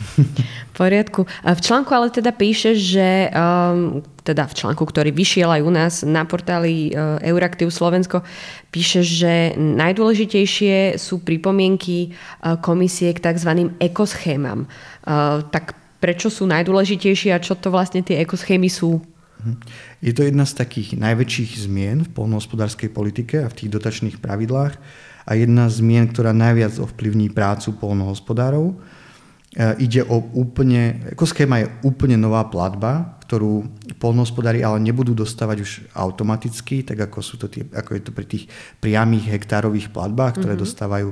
V 0.69 0.73
poriadku. 0.73 1.29
V 1.29 1.61
článku 1.61 1.93
ale 1.93 2.09
teda 2.09 2.33
píše, 2.33 2.73
že 2.73 3.29
um, 3.29 4.01
teda 4.25 4.49
v 4.49 4.57
článku, 4.57 4.81
ktorý 4.81 5.13
vyšiel 5.13 5.53
aj 5.53 5.61
u 5.61 5.71
nás 5.71 5.93
na 6.01 6.25
portáli 6.25 6.89
uh, 6.89 7.21
Euraktiv 7.21 7.69
Slovensko, 7.69 8.25
píše, 8.73 9.05
že 9.05 9.53
najdôležitejšie 9.53 10.97
sú 10.97 11.21
pripomienky 11.21 12.09
uh, 12.09 12.57
komisie 12.57 13.13
k 13.13 13.21
tzv. 13.21 13.69
ekoschémam. 13.77 14.65
Uh, 15.05 15.45
tak 15.53 15.77
prečo 16.01 16.33
sú 16.33 16.49
najdôležitejšie 16.49 17.37
a 17.37 17.41
čo 17.41 17.53
to 17.53 17.69
vlastne 17.69 18.01
tie 18.01 18.17
ekoschémy 18.17 18.65
sú? 18.65 18.97
Mhm. 19.45 19.55
Je 20.01 20.11
to 20.13 20.25
jedna 20.25 20.49
z 20.49 20.57
takých 20.57 20.97
najväčších 20.97 21.69
zmien 21.69 22.01
v 22.01 22.13
polnohospodárskej 22.17 22.89
politike 22.89 23.45
a 23.45 23.49
v 23.49 23.57
tých 23.61 23.69
dotačných 23.69 24.17
pravidlách 24.17 25.04
a 25.25 25.31
jedna 25.33 25.65
z 25.67 25.81
zmien, 25.81 26.05
ktorá 26.13 26.31
najviac 26.31 26.77
ovplyvní 26.77 27.33
prácu 27.33 27.73
polnohospodárov. 27.81 28.71
E, 28.71 28.75
ide 29.81 30.05
o 30.05 30.21
úplne, 30.37 31.01
ekoschéma 31.17 31.65
je 31.65 31.67
úplne 31.81 32.13
nová 32.13 32.45
platba, 32.45 33.17
ktorú 33.25 33.65
polnohospodári 33.97 34.61
ale 34.61 34.77
nebudú 34.85 35.17
dostávať 35.17 35.57
už 35.65 35.71
automaticky, 35.97 36.85
tak 36.85 37.09
ako, 37.09 37.17
sú 37.25 37.41
to 37.41 37.49
tie, 37.49 37.65
ako 37.73 37.97
je 37.97 38.01
to 38.05 38.11
pri 38.13 38.25
tých 38.29 38.45
priamých 38.77 39.33
hektárových 39.33 39.89
platbách, 39.89 40.37
ktoré 40.37 40.53
mm-hmm. 40.53 40.65
dostávajú 40.69 41.09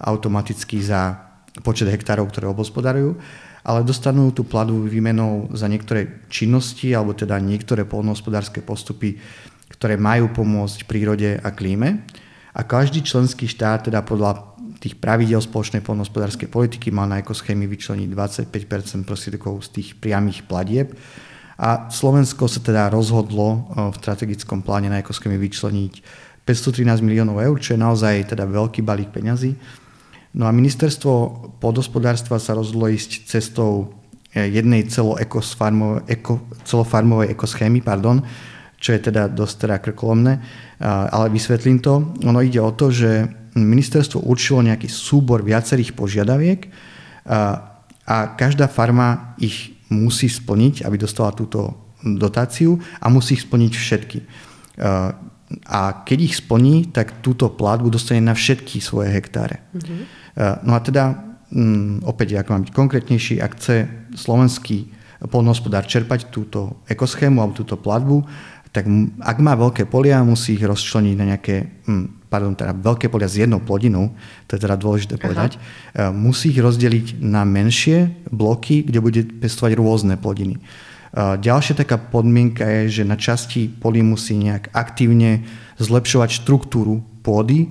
automaticky 0.00 0.80
za 0.80 1.20
počet 1.60 1.92
hektárov, 1.92 2.32
ktoré 2.32 2.48
obospodarujú, 2.48 3.20
ale 3.60 3.84
dostanú 3.84 4.32
tú 4.32 4.48
platbu 4.48 4.88
výmenou 4.88 5.52
za 5.52 5.68
niektoré 5.68 6.24
činnosti 6.32 6.96
alebo 6.96 7.12
teda 7.12 7.36
niektoré 7.36 7.84
polnohospodárske 7.84 8.64
postupy, 8.64 9.20
ktoré 9.68 10.00
majú 10.00 10.32
pomôcť 10.32 10.88
prírode 10.88 11.36
a 11.36 11.48
klíme 11.52 12.08
a 12.50 12.66
každý 12.66 13.06
členský 13.06 13.46
štát 13.46 13.86
teda 13.86 14.02
podľa 14.02 14.50
tých 14.80 14.96
pravidel 14.96 15.44
spoločnej 15.44 15.84
poľnohospodárskej 15.84 16.48
politiky 16.48 16.88
mal 16.88 17.06
na 17.06 17.20
ekoschémy 17.20 17.68
vyčleniť 17.68 18.08
25% 18.48 19.04
prostriedkov 19.04 19.68
z 19.68 19.76
tých 19.76 19.88
priamých 20.00 20.48
platieb. 20.48 20.96
A 21.60 21.92
Slovensko 21.92 22.48
sa 22.48 22.64
teda 22.64 22.88
rozhodlo 22.88 23.68
v 23.76 23.96
strategickom 24.00 24.64
pláne 24.64 24.88
na 24.88 25.04
ekoschémy 25.04 25.36
vyčleniť 25.36 25.94
513 26.48 27.04
miliónov 27.04 27.44
eur, 27.44 27.60
čo 27.60 27.76
je 27.76 27.84
naozaj 27.84 28.32
teda 28.32 28.48
veľký 28.48 28.80
balík 28.80 29.12
peňazí. 29.12 29.52
No 30.32 30.48
a 30.48 30.56
ministerstvo 30.56 31.12
podhospodárstva 31.60 32.40
sa 32.40 32.56
rozhodlo 32.56 32.88
ísť 32.88 33.28
cestou 33.28 33.92
e, 34.32 34.48
jednej 34.48 34.88
celofarmovej 36.64 37.28
ekoschémy, 37.34 37.84
pardon, 37.84 38.24
čo 38.80 38.96
je 38.96 39.00
teda 39.12 39.28
dosť 39.28 39.54
teda 39.68 39.76
krkolomné, 39.84 40.40
ale 40.80 41.28
vysvetlím 41.28 41.84
to. 41.84 42.16
Ono 42.24 42.40
ide 42.40 42.58
o 42.64 42.72
to, 42.72 42.88
že 42.88 43.28
ministerstvo 43.52 44.24
určilo 44.24 44.64
nejaký 44.64 44.88
súbor 44.88 45.44
viacerých 45.44 45.92
požiadaviek 45.92 46.72
a 48.08 48.16
každá 48.40 48.72
farma 48.72 49.36
ich 49.36 49.76
musí 49.92 50.32
splniť, 50.32 50.88
aby 50.88 50.96
dostala 50.96 51.36
túto 51.36 51.92
dotáciu 52.00 52.80
a 53.02 53.12
musí 53.12 53.36
ich 53.36 53.44
splniť 53.44 53.72
všetky. 53.76 54.18
A 55.66 55.80
keď 56.06 56.18
ich 56.24 56.38
splní, 56.38 56.88
tak 56.94 57.20
túto 57.20 57.50
platbu 57.52 57.90
dostane 57.90 58.22
na 58.22 58.32
všetky 58.32 58.78
svoje 58.78 59.10
hektáre. 59.10 59.60
Mm-hmm. 59.74 60.00
No 60.62 60.72
a 60.72 60.80
teda, 60.80 61.36
mm, 61.50 62.06
opäť, 62.06 62.38
ak 62.38 62.54
mám 62.54 62.62
byť 62.64 62.72
konkrétnejší, 62.72 63.42
ak 63.42 63.58
chce 63.58 63.76
slovenský 64.14 64.94
polnohospodár 65.26 65.84
čerpať 65.84 66.32
túto 66.32 66.80
ekoschému 66.88 67.42
alebo 67.42 67.58
túto 67.58 67.76
platbu, 67.76 68.24
tak 68.70 68.86
ak 69.18 69.36
má 69.42 69.58
veľké 69.58 69.90
polia, 69.90 70.22
musí 70.22 70.54
ich 70.54 70.62
rozčleniť 70.62 71.14
na 71.18 71.34
nejaké, 71.34 71.82
pardon, 72.30 72.54
teda 72.54 72.70
veľké 72.78 73.10
polia 73.10 73.26
s 73.26 73.42
jednou 73.42 73.58
plodinou, 73.58 74.14
to 74.46 74.54
je 74.54 74.62
teda 74.62 74.78
dôležité 74.78 75.18
Aha. 75.18 75.22
povedať, 75.26 75.50
e, 75.58 75.58
musí 76.14 76.54
ich 76.54 76.62
rozdeliť 76.62 77.18
na 77.18 77.42
menšie 77.42 78.30
bloky, 78.30 78.86
kde 78.86 79.02
bude 79.02 79.20
pestovať 79.42 79.74
rôzne 79.74 80.14
plodiny. 80.14 80.54
E, 80.54 80.60
ďalšia 81.42 81.82
taká 81.82 81.98
podmienka 81.98 82.62
je, 82.62 83.02
že 83.02 83.10
na 83.10 83.18
časti 83.18 83.66
polí 83.66 84.06
musí 84.06 84.38
nejak 84.38 84.70
aktívne 84.70 85.42
zlepšovať 85.82 86.30
štruktúru 86.30 87.02
pôdy, 87.26 87.66
e, 87.66 87.68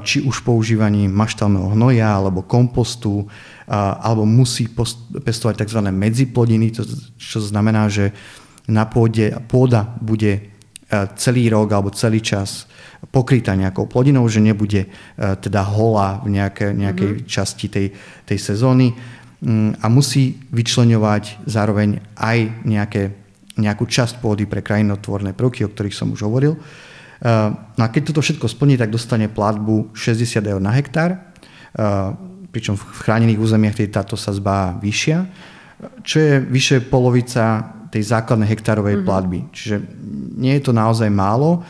či 0.00 0.24
už 0.24 0.48
používaním 0.48 1.12
maštálneho 1.12 1.76
hnoja 1.76 2.08
alebo 2.08 2.40
kompostu, 2.40 3.28
alebo 3.72 4.28
musí 4.28 4.68
pestovať 5.24 5.64
tzv. 5.64 5.80
medziplodiny, 5.88 6.76
čo 7.16 7.38
znamená, 7.40 7.88
že 7.88 8.12
na 8.68 8.86
pôde, 8.86 9.34
pôda 9.50 9.86
bude 9.98 10.32
e, 10.38 10.40
celý 11.18 11.50
rok 11.50 11.72
alebo 11.72 11.90
celý 11.90 12.22
čas 12.22 12.70
pokrytá 13.10 13.58
nejakou 13.58 13.90
plodinou, 13.90 14.22
že 14.30 14.38
nebude 14.38 14.86
e, 14.86 14.88
teda 15.42 15.66
holá 15.66 16.22
v 16.22 16.38
nejaké, 16.38 16.70
nejakej 16.70 17.08
mm-hmm. 17.18 17.26
časti 17.26 17.66
tej, 17.66 17.86
tej 18.22 18.38
sezóny 18.38 18.94
mm, 19.42 19.82
a 19.82 19.86
musí 19.90 20.38
vyčleňovať 20.54 21.42
zároveň 21.50 21.98
aj 22.14 22.38
nejaké, 22.62 23.02
nejakú 23.58 23.90
časť 23.90 24.22
pôdy 24.22 24.46
pre 24.46 24.62
krajinotvorné 24.62 25.34
prvky, 25.34 25.66
o 25.66 25.72
ktorých 25.72 25.98
som 25.98 26.14
už 26.14 26.22
hovoril. 26.22 26.54
E, 26.54 26.60
no 27.50 27.82
a 27.82 27.88
keď 27.90 28.14
toto 28.14 28.22
všetko 28.22 28.46
splní, 28.46 28.78
tak 28.78 28.94
dostane 28.94 29.26
platbu 29.26 29.90
60 29.98 30.38
eur 30.46 30.62
na 30.62 30.70
hektár, 30.70 31.34
pričom 32.52 32.76
v 32.76 32.84
chránených 33.00 33.40
územiach 33.40 33.80
táto 33.88 34.12
sazba 34.12 34.76
vyššia, 34.76 35.24
čo 36.04 36.16
je 36.20 36.32
vyše 36.44 36.84
polovica 36.84 37.64
tej 37.92 38.08
základnej 38.08 38.48
hektárovej 38.48 38.96
mm-hmm. 38.98 39.08
platby. 39.08 39.38
Čiže 39.52 39.76
nie 40.40 40.56
je 40.56 40.62
to 40.64 40.72
naozaj 40.72 41.12
málo. 41.12 41.60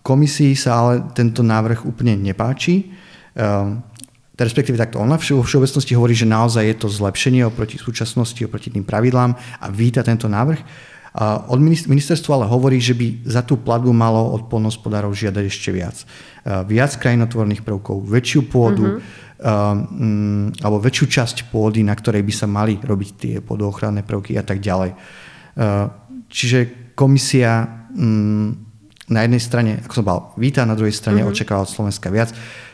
Komisii 0.00 0.56
sa 0.56 0.80
ale 0.80 1.12
tento 1.12 1.44
návrh 1.44 1.84
úplne 1.84 2.16
nepáči. 2.16 2.88
Respektíve 4.32 4.80
takto 4.80 4.98
ona 4.98 5.20
vo 5.20 5.44
všeobecnosti 5.44 5.92
hovorí, 5.92 6.16
že 6.16 6.24
naozaj 6.24 6.64
je 6.64 6.76
to 6.80 6.88
zlepšenie 6.88 7.44
oproti 7.44 7.76
súčasnosti, 7.76 8.40
oproti 8.42 8.72
tým 8.72 8.82
pravidlám 8.82 9.36
a 9.36 9.66
víta 9.68 10.00
tento 10.00 10.26
návrh. 10.26 10.58
Od 11.52 11.60
ministerstva 11.60 12.40
ale 12.40 12.46
hovorí, 12.48 12.80
že 12.80 12.96
by 12.96 13.28
za 13.28 13.44
tú 13.44 13.60
platbu 13.60 13.92
malo 13.92 14.32
od 14.32 14.48
polnospodárov 14.48 15.12
žiadať 15.12 15.44
ešte 15.44 15.68
viac. 15.68 16.00
Viac 16.48 16.96
krajinotvorných 16.96 17.60
prvkov, 17.60 18.08
väčšiu 18.08 18.48
pôdu, 18.48 18.96
mm-hmm 18.96 19.20
um, 19.42 20.48
alebo 20.62 20.78
väčšiu 20.78 21.06
časť 21.10 21.36
pôdy, 21.50 21.82
na 21.82 21.92
ktorej 21.92 22.22
by 22.22 22.32
sa 22.32 22.46
mali 22.46 22.78
robiť 22.78 23.10
tie 23.18 23.34
pôdochranné 23.42 24.06
prvky 24.06 24.38
a 24.38 24.44
tak 24.46 24.62
ďalej. 24.62 24.94
Uh, 25.58 25.90
čiže 26.30 26.92
komisia 26.94 27.66
um, 27.92 28.54
na 29.10 29.26
jednej 29.26 29.42
strane, 29.42 29.72
ako 29.82 29.94
som 30.00 30.06
bol, 30.06 30.20
víta, 30.38 30.64
na 30.64 30.78
druhej 30.78 30.94
strane 30.94 31.20
mm-hmm. 31.20 31.34
očakáva 31.34 31.66
od 31.66 31.74
Slovenska 31.74 32.08
viac, 32.08 32.32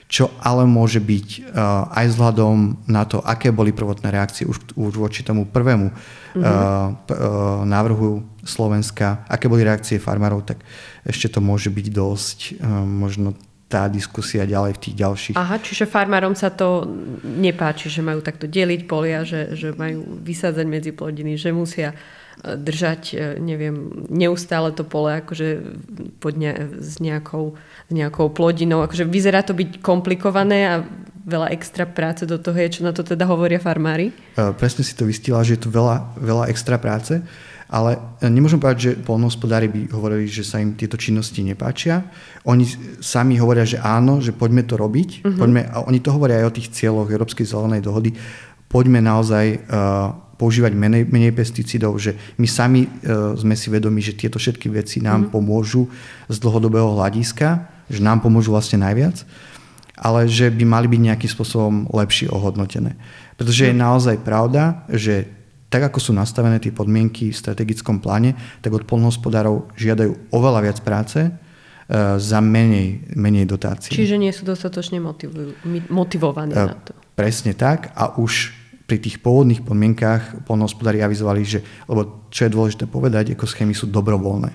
čo 0.08 0.32
ale 0.40 0.64
môže 0.64 1.04
byť 1.04 1.28
uh, 1.52 1.90
aj 1.92 2.06
vzhľadom 2.14 2.86
na 2.88 3.04
to, 3.04 3.20
aké 3.20 3.52
boli 3.52 3.76
prvotné 3.76 4.08
reakcie 4.08 4.48
už, 4.48 4.72
už 4.72 4.94
voči 4.96 5.20
tomu 5.20 5.44
prvému 5.44 5.92
mm-hmm. 5.92 6.40
uh, 6.40 6.96
p- 7.04 7.16
uh, 7.16 7.64
návrhu 7.68 8.24
Slovenska, 8.40 9.24
aké 9.28 9.52
boli 9.52 9.66
reakcie 9.68 10.00
farmárov, 10.00 10.48
tak 10.48 10.64
ešte 11.04 11.28
to 11.28 11.44
môže 11.44 11.68
byť 11.68 11.86
dosť 11.92 12.38
uh, 12.56 12.84
možno 12.88 13.36
tá 13.68 13.84
diskusia 13.86 14.48
ďalej 14.48 14.72
v 14.74 14.80
tých 14.80 14.96
ďalších. 14.96 15.34
Aha, 15.36 15.60
čiže 15.60 15.84
farmárom 15.84 16.32
sa 16.32 16.48
to 16.48 16.88
nepáči, 17.20 17.92
že 17.92 18.00
majú 18.00 18.24
takto 18.24 18.48
deliť 18.48 18.88
polia, 18.88 19.28
že, 19.28 19.52
že 19.52 19.76
majú 19.76 20.24
vysádzať 20.24 20.66
medzi 20.66 20.90
plodiny, 20.96 21.36
že 21.36 21.52
musia 21.52 21.92
držať, 22.38 23.18
neviem, 23.42 24.06
neustále 24.08 24.70
to 24.70 24.86
pole 24.86 25.10
akože 25.10 25.74
pod 26.22 26.38
ne, 26.38 26.54
s, 26.78 27.02
nejakou, 27.02 27.58
s 27.58 27.92
nejakou 27.92 28.30
plodinou. 28.30 28.86
Akože 28.86 29.04
vyzerá 29.04 29.42
to 29.42 29.58
byť 29.58 29.82
komplikované 29.82 30.58
a 30.70 30.74
veľa 31.28 31.50
extra 31.52 31.84
práce 31.84 32.24
do 32.24 32.38
toho 32.38 32.56
je, 32.56 32.80
čo 32.80 32.86
na 32.86 32.94
to 32.94 33.04
teda 33.04 33.26
hovoria 33.28 33.60
farmári? 33.60 34.14
Presne 34.56 34.86
si 34.86 34.94
to 34.94 35.04
vystila, 35.04 35.44
že 35.44 35.58
je 35.58 35.68
to 35.68 35.70
veľa, 35.74 36.16
veľa 36.16 36.48
extra 36.48 36.78
práce. 36.80 37.20
Ale 37.68 38.00
nemôžem 38.24 38.56
povedať, 38.56 38.78
že 38.80 38.92
polnohospodári 39.04 39.68
by 39.68 39.92
hovorili, 39.92 40.24
že 40.24 40.40
sa 40.40 40.56
im 40.56 40.72
tieto 40.72 40.96
činnosti 40.96 41.44
nepáčia. 41.44 42.00
Oni 42.48 42.64
sami 43.04 43.36
hovoria, 43.36 43.68
že 43.68 43.76
áno, 43.76 44.24
že 44.24 44.32
poďme 44.32 44.64
to 44.64 44.80
robiť. 44.80 45.20
Uh-huh. 45.20 45.36
Poďme, 45.36 45.68
a 45.68 45.84
oni 45.84 46.00
to 46.00 46.08
hovoria 46.08 46.40
aj 46.40 46.48
o 46.48 46.56
tých 46.56 46.72
cieľoch 46.72 47.12
Európskej 47.12 47.44
zelenej 47.44 47.84
dohody. 47.84 48.16
Poďme 48.72 49.04
naozaj 49.04 49.68
uh, 49.68 50.16
používať 50.40 50.72
menej, 50.72 51.12
menej 51.12 51.36
pesticídov, 51.36 52.00
že 52.00 52.16
my 52.40 52.48
sami 52.48 52.88
uh, 52.88 53.36
sme 53.36 53.52
si 53.52 53.68
vedomi, 53.68 54.00
že 54.00 54.16
tieto 54.16 54.40
všetky 54.40 54.72
veci 54.72 55.04
nám 55.04 55.28
uh-huh. 55.28 55.34
pomôžu 55.36 55.92
z 56.32 56.36
dlhodobého 56.40 56.96
hľadiska, 56.96 57.68
že 57.92 58.00
nám 58.00 58.24
pomôžu 58.24 58.48
vlastne 58.48 58.80
najviac, 58.80 59.28
ale 59.92 60.24
že 60.24 60.48
by 60.48 60.64
mali 60.64 60.88
byť 60.88 61.00
nejakým 61.04 61.30
spôsobom 61.36 61.74
lepšie 61.92 62.32
ohodnotené. 62.32 62.96
Pretože 63.36 63.68
je 63.68 63.76
naozaj 63.76 64.24
pravda, 64.24 64.88
že 64.88 65.37
tak 65.68 65.92
ako 65.92 65.98
sú 66.00 66.12
nastavené 66.16 66.56
tie 66.58 66.72
podmienky 66.72 67.28
v 67.28 67.36
strategickom 67.36 68.00
pláne, 68.00 68.32
tak 68.64 68.72
od 68.72 68.88
polnohospodárov 68.88 69.68
žiadajú 69.76 70.32
oveľa 70.32 70.60
viac 70.64 70.78
práce 70.80 71.20
e, 71.20 71.30
za 72.16 72.40
menej, 72.40 73.12
menej 73.12 73.44
dotácií. 73.44 73.92
Čiže 73.92 74.16
nie 74.16 74.32
sú 74.32 74.48
dostatočne 74.48 74.96
motivovaní 75.92 76.52
uh, 76.56 76.72
na 76.72 76.76
to. 76.80 76.96
Presne 77.12 77.52
tak 77.52 77.92
a 77.92 78.16
už 78.16 78.56
pri 78.88 78.96
tých 78.96 79.20
pôvodných 79.20 79.60
podmienkách 79.60 80.48
polnohospodári 80.48 81.04
avizovali, 81.04 81.44
že, 81.44 81.60
lebo 81.84 82.24
čo 82.32 82.48
je 82.48 82.54
dôležité 82.56 82.84
povedať, 82.88 83.36
ekoschémy 83.36 83.76
sú 83.76 83.92
dobrovoľné. 83.92 84.48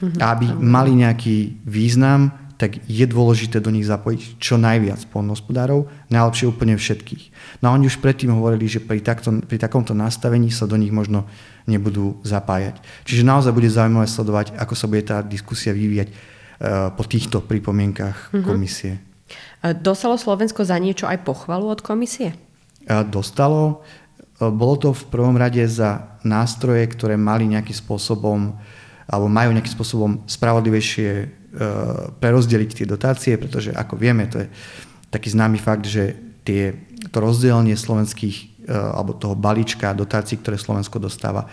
Uh-huh, 0.00 0.16
aby 0.20 0.52
mali 0.52 1.00
nejaký 1.00 1.64
význam, 1.64 2.49
tak 2.60 2.76
je 2.84 3.08
dôležité 3.08 3.56
do 3.64 3.72
nich 3.72 3.88
zapojiť 3.88 4.36
čo 4.36 4.60
najviac 4.60 5.08
polnohospodárov, 5.08 5.88
najlepšie 6.12 6.52
úplne 6.52 6.76
všetkých. 6.76 7.32
No 7.64 7.72
a 7.72 7.74
oni 7.80 7.88
už 7.88 8.04
predtým 8.04 8.36
hovorili, 8.36 8.68
že 8.68 8.84
pri, 8.84 9.00
takto, 9.00 9.32
pri 9.48 9.56
takomto 9.56 9.96
nastavení 9.96 10.52
sa 10.52 10.68
do 10.68 10.76
nich 10.76 10.92
možno 10.92 11.24
nebudú 11.64 12.20
zapájať. 12.20 12.76
Čiže 13.08 13.24
naozaj 13.24 13.56
bude 13.56 13.72
zaujímavé 13.72 14.04
sledovať, 14.04 14.60
ako 14.60 14.74
sa 14.76 14.86
bude 14.92 15.08
tá 15.08 15.24
diskusia 15.24 15.72
vyvíjať 15.72 16.12
uh, 16.12 16.92
po 16.92 17.08
týchto 17.08 17.40
pripomienkach 17.40 18.28
mm-hmm. 18.28 18.44
komisie. 18.44 19.00
Dostalo 19.80 20.20
Slovensko 20.20 20.60
za 20.60 20.76
niečo 20.76 21.08
aj 21.08 21.24
pochvalu 21.24 21.72
od 21.72 21.80
komisie? 21.80 22.36
Uh, 22.84 23.00
dostalo. 23.08 23.80
Bolo 24.36 24.76
to 24.76 24.88
v 24.92 25.04
prvom 25.08 25.36
rade 25.40 25.64
za 25.64 26.20
nástroje, 26.28 26.84
ktoré 26.92 27.16
mali 27.16 27.48
nejakým 27.48 27.76
spôsobom 27.76 28.56
alebo 29.10 29.26
majú 29.28 29.52
nejakým 29.52 29.74
spôsobom 29.74 30.10
spravodlivejšie 30.24 31.39
E, 31.39 31.39
prerozdeliť 32.22 32.70
tie 32.70 32.86
dotácie, 32.86 33.34
pretože 33.34 33.74
ako 33.74 33.98
vieme, 33.98 34.30
to 34.30 34.38
je 34.38 34.48
taký 35.10 35.34
známy 35.34 35.58
fakt, 35.58 35.84
že 35.90 36.14
tie, 36.46 36.74
to 37.10 37.18
rozdelenie 37.18 37.74
slovenských 37.74 38.36
e, 38.38 38.44
alebo 38.70 39.18
toho 39.18 39.34
balíčka 39.34 39.90
dotácií, 39.90 40.38
ktoré 40.38 40.56
Slovensko 40.56 41.02
dostáva, 41.02 41.44
e, 41.44 41.50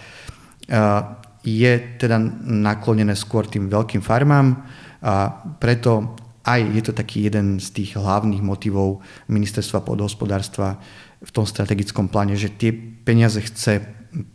je 1.41 1.73
teda 1.97 2.21
naklonené 2.45 3.17
skôr 3.17 3.49
tým 3.49 3.71
veľkým 3.71 4.05
farmám 4.05 4.61
a 5.01 5.31
preto 5.57 6.13
aj 6.47 6.61
je 6.63 6.81
to 6.85 6.93
taký 6.95 7.27
jeden 7.27 7.59
z 7.59 7.67
tých 7.75 7.99
hlavných 7.99 8.39
motivov 8.45 9.03
ministerstva 9.27 9.83
podhospodárstva 9.83 10.79
v 11.19 11.31
tom 11.33 11.43
strategickom 11.43 12.07
pláne, 12.07 12.37
že 12.37 12.53
tie 12.53 12.71
peniaze 13.03 13.41
chce 13.41 13.83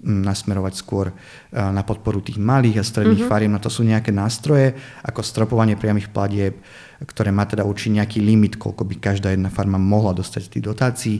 nasmerovať 0.02 0.74
skôr 0.78 1.10
e, 1.10 1.14
na 1.54 1.82
podporu 1.82 2.22
tých 2.22 2.38
malých 2.38 2.80
a 2.80 2.84
stredných 2.86 3.26
uh-huh. 3.26 3.32
fariem. 3.32 3.52
No 3.52 3.60
to 3.62 3.68
sú 3.68 3.82
nejaké 3.82 4.14
nástroje, 4.14 4.74
ako 5.02 5.20
stropovanie 5.20 5.74
priamých 5.74 6.10
platieb, 6.14 6.58
ktoré 7.02 7.34
má 7.34 7.42
teda 7.44 7.66
určiť 7.66 7.98
nejaký 7.98 8.18
limit, 8.22 8.56
koľko 8.56 8.86
by 8.86 8.94
každá 9.02 9.34
jedna 9.34 9.50
farma 9.50 9.76
mohla 9.76 10.14
dostať 10.14 10.40
z 10.46 10.50
tých 10.58 10.64
dotácií. 10.64 11.16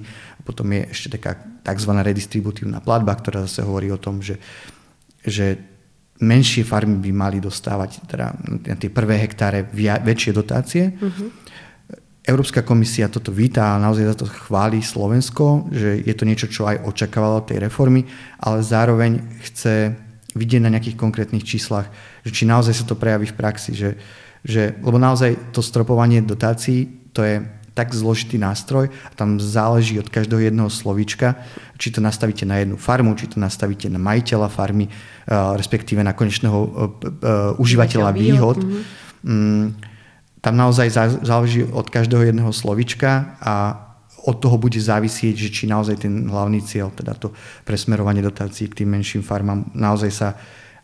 Potom 0.47 0.71
je 0.71 0.87
ešte 0.91 1.19
taká 1.19 1.39
tzv. 1.67 1.91
redistributívna 1.91 2.79
platba, 2.79 3.19
ktorá 3.19 3.47
zase 3.47 3.67
hovorí 3.67 3.91
o 3.91 3.99
tom, 3.99 4.23
že, 4.23 4.39
že 5.23 5.59
menšie 6.23 6.63
farmy 6.63 7.03
by 7.03 7.11
mali 7.11 7.39
dostávať 7.43 8.07
teda 8.07 8.31
na 8.71 8.77
tie 8.79 8.91
prvé 8.91 9.19
hektáre 9.19 9.67
väčšie 10.07 10.31
dotácie. 10.31 10.95
Uh-huh. 10.95 11.35
Európska 12.23 12.63
komisia 12.63 13.11
toto 13.11 13.35
víta 13.35 13.75
a 13.75 13.83
naozaj 13.83 14.15
za 14.15 14.17
to 14.23 14.27
chváli 14.31 14.79
Slovensko, 14.79 15.67
že 15.75 16.07
je 16.07 16.15
to 16.15 16.23
niečo, 16.23 16.47
čo 16.47 16.71
aj 16.71 16.87
očakávalo 16.87 17.43
od 17.43 17.51
tej 17.51 17.67
reformy, 17.67 18.07
ale 18.39 18.63
zároveň 18.63 19.19
chce 19.43 19.91
vidieť 20.39 20.63
na 20.63 20.71
nejakých 20.71 20.95
konkrétnych 20.95 21.43
číslach, 21.43 21.91
že 22.23 22.31
či 22.31 22.47
naozaj 22.47 22.79
sa 22.79 22.85
to 22.87 22.95
prejaví 22.95 23.27
v 23.27 23.35
praxi, 23.35 23.75
že, 23.75 23.99
že, 24.47 24.79
lebo 24.87 25.03
naozaj 25.03 25.51
to 25.51 25.67
stropovanie 25.67 26.23
dotácií, 26.23 27.11
to 27.11 27.27
je 27.27 27.43
tak 27.75 27.91
zložitý 27.91 28.39
nástroj 28.39 28.87
a 28.87 29.13
tam 29.19 29.43
záleží 29.43 29.99
od 29.99 30.07
každého 30.07 30.47
jedného 30.47 30.71
slovíčka, 30.71 31.43
či 31.75 31.91
to 31.91 31.99
nastavíte 31.99 32.47
na 32.47 32.63
jednu 32.63 32.79
farmu, 32.79 33.19
či 33.19 33.35
to 33.35 33.43
nastavíte 33.43 33.91
na 33.91 33.99
majiteľa 33.99 34.47
farmy, 34.53 34.87
respektíve 35.59 36.05
na 36.05 36.13
konečného 36.13 36.59
uh, 36.61 36.69
uh, 36.71 37.63
užívateľa 37.63 38.11
výhod. 38.15 38.63
Mm-hmm 38.63 39.92
tam 40.43 40.59
naozaj 40.59 40.91
záleží 41.23 41.63
od 41.63 41.87
každého 41.87 42.27
jedného 42.27 42.51
slovička 42.51 43.39
a 43.39 43.55
od 44.23 44.39
toho 44.39 44.59
bude 44.59 44.79
závisieť, 44.79 45.35
že 45.35 45.49
či 45.51 45.65
naozaj 45.71 46.03
ten 46.03 46.27
hlavný 46.27 46.63
cieľ, 46.63 46.91
teda 46.95 47.15
to 47.15 47.35
presmerovanie 47.67 48.23
dotácií 48.23 48.71
k 48.71 48.83
tým 48.83 48.91
menším 48.95 49.23
farmám, 49.23 49.71
naozaj 49.75 50.11
sa 50.11 50.29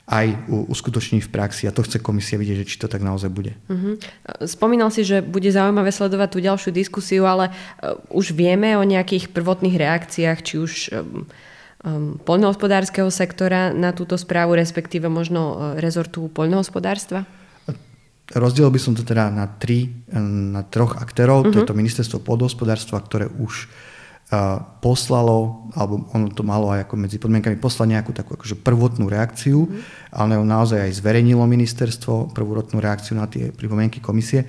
aj 0.08 0.48
uskutoční 0.48 1.20
v 1.20 1.28
praxi 1.28 1.68
a 1.68 1.74
to 1.74 1.84
chce 1.84 2.00
komisia 2.00 2.40
vidieť, 2.40 2.64
že 2.64 2.68
či 2.74 2.80
to 2.80 2.88
tak 2.88 3.04
naozaj 3.04 3.28
bude. 3.28 3.52
Uh-huh. 3.68 4.00
Spomínal 4.40 4.88
si, 4.88 5.04
že 5.04 5.20
bude 5.20 5.52
zaujímavé 5.52 5.92
sledovať 5.92 6.28
tú 6.32 6.38
ďalšiu 6.40 6.70
diskusiu, 6.72 7.28
ale 7.28 7.52
uh, 7.52 8.00
už 8.08 8.32
vieme 8.32 8.72
o 8.80 8.88
nejakých 8.88 9.28
prvotných 9.36 9.76
reakciách, 9.76 10.38
či 10.40 10.54
už 10.56 10.72
um, 10.88 11.28
um, 11.84 12.16
poľnohospodárskeho 12.24 13.12
sektora 13.12 13.76
na 13.76 13.92
túto 13.92 14.16
správu, 14.16 14.56
respektíve 14.56 15.12
možno 15.12 15.76
rezortu 15.76 16.32
poľnohospodárstva? 16.32 17.28
Rozdiel 18.28 18.68
by 18.68 18.76
som 18.76 18.92
to 18.92 19.00
teda 19.00 19.32
na, 19.32 19.48
tri, 19.48 19.88
na 20.52 20.60
troch 20.60 21.00
aktérov. 21.00 21.48
Uh-huh. 21.48 21.52
To 21.52 21.56
je 21.60 21.64
mhm. 21.64 21.70
to 21.72 21.80
ministerstvo 21.80 22.18
podhospodárstva, 22.20 23.00
ktoré 23.00 23.24
už 23.24 23.64
uh, 23.64 24.60
poslalo, 24.84 25.68
alebo 25.72 26.04
ono 26.12 26.28
to 26.28 26.44
malo 26.44 26.68
aj 26.68 26.84
ako 26.84 26.94
medzi 27.00 27.16
podmienkami 27.16 27.56
poslať 27.56 27.88
nejakú 27.88 28.12
takú 28.12 28.36
akože 28.36 28.60
prvotnú 28.60 29.08
reakciu, 29.08 29.64
uh-huh. 29.64 29.80
ale 30.12 30.36
naozaj 30.44 30.92
aj 30.92 30.98
zverejnilo 31.00 31.48
ministerstvo 31.48 32.36
prvotnú 32.36 32.84
reakciu 32.84 33.16
na 33.16 33.24
tie 33.24 33.48
pripomienky 33.48 34.04
komisie. 34.04 34.44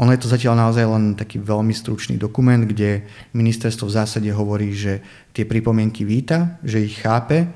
Ono 0.00 0.10
je 0.10 0.18
to 0.18 0.32
zatiaľ 0.32 0.58
naozaj 0.58 0.84
len 0.90 1.14
taký 1.14 1.38
veľmi 1.38 1.70
stručný 1.70 2.18
dokument, 2.18 2.66
kde 2.66 3.06
ministerstvo 3.30 3.86
v 3.86 3.96
zásade 4.00 4.26
hovorí, 4.34 4.74
že 4.74 4.98
tie 5.30 5.46
pripomienky 5.46 6.02
víta, 6.02 6.58
že 6.66 6.82
ich 6.82 6.98
chápe, 6.98 7.46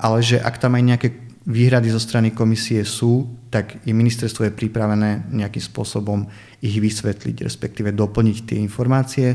ale 0.00 0.18
že 0.24 0.40
ak 0.40 0.56
tam 0.56 0.74
aj 0.74 0.82
nejaké 0.82 1.08
výhrady 1.46 1.90
zo 1.90 1.98
strany 1.98 2.30
komisie 2.30 2.86
sú, 2.86 3.26
tak 3.50 3.82
je 3.82 3.90
ministerstvo 3.90 4.46
je 4.46 4.54
pripravené 4.54 5.26
nejakým 5.30 5.62
spôsobom 5.62 6.26
ich 6.62 6.78
vysvetliť, 6.78 7.42
respektíve 7.42 7.90
doplniť 7.90 8.36
tie 8.46 8.58
informácie, 8.62 9.34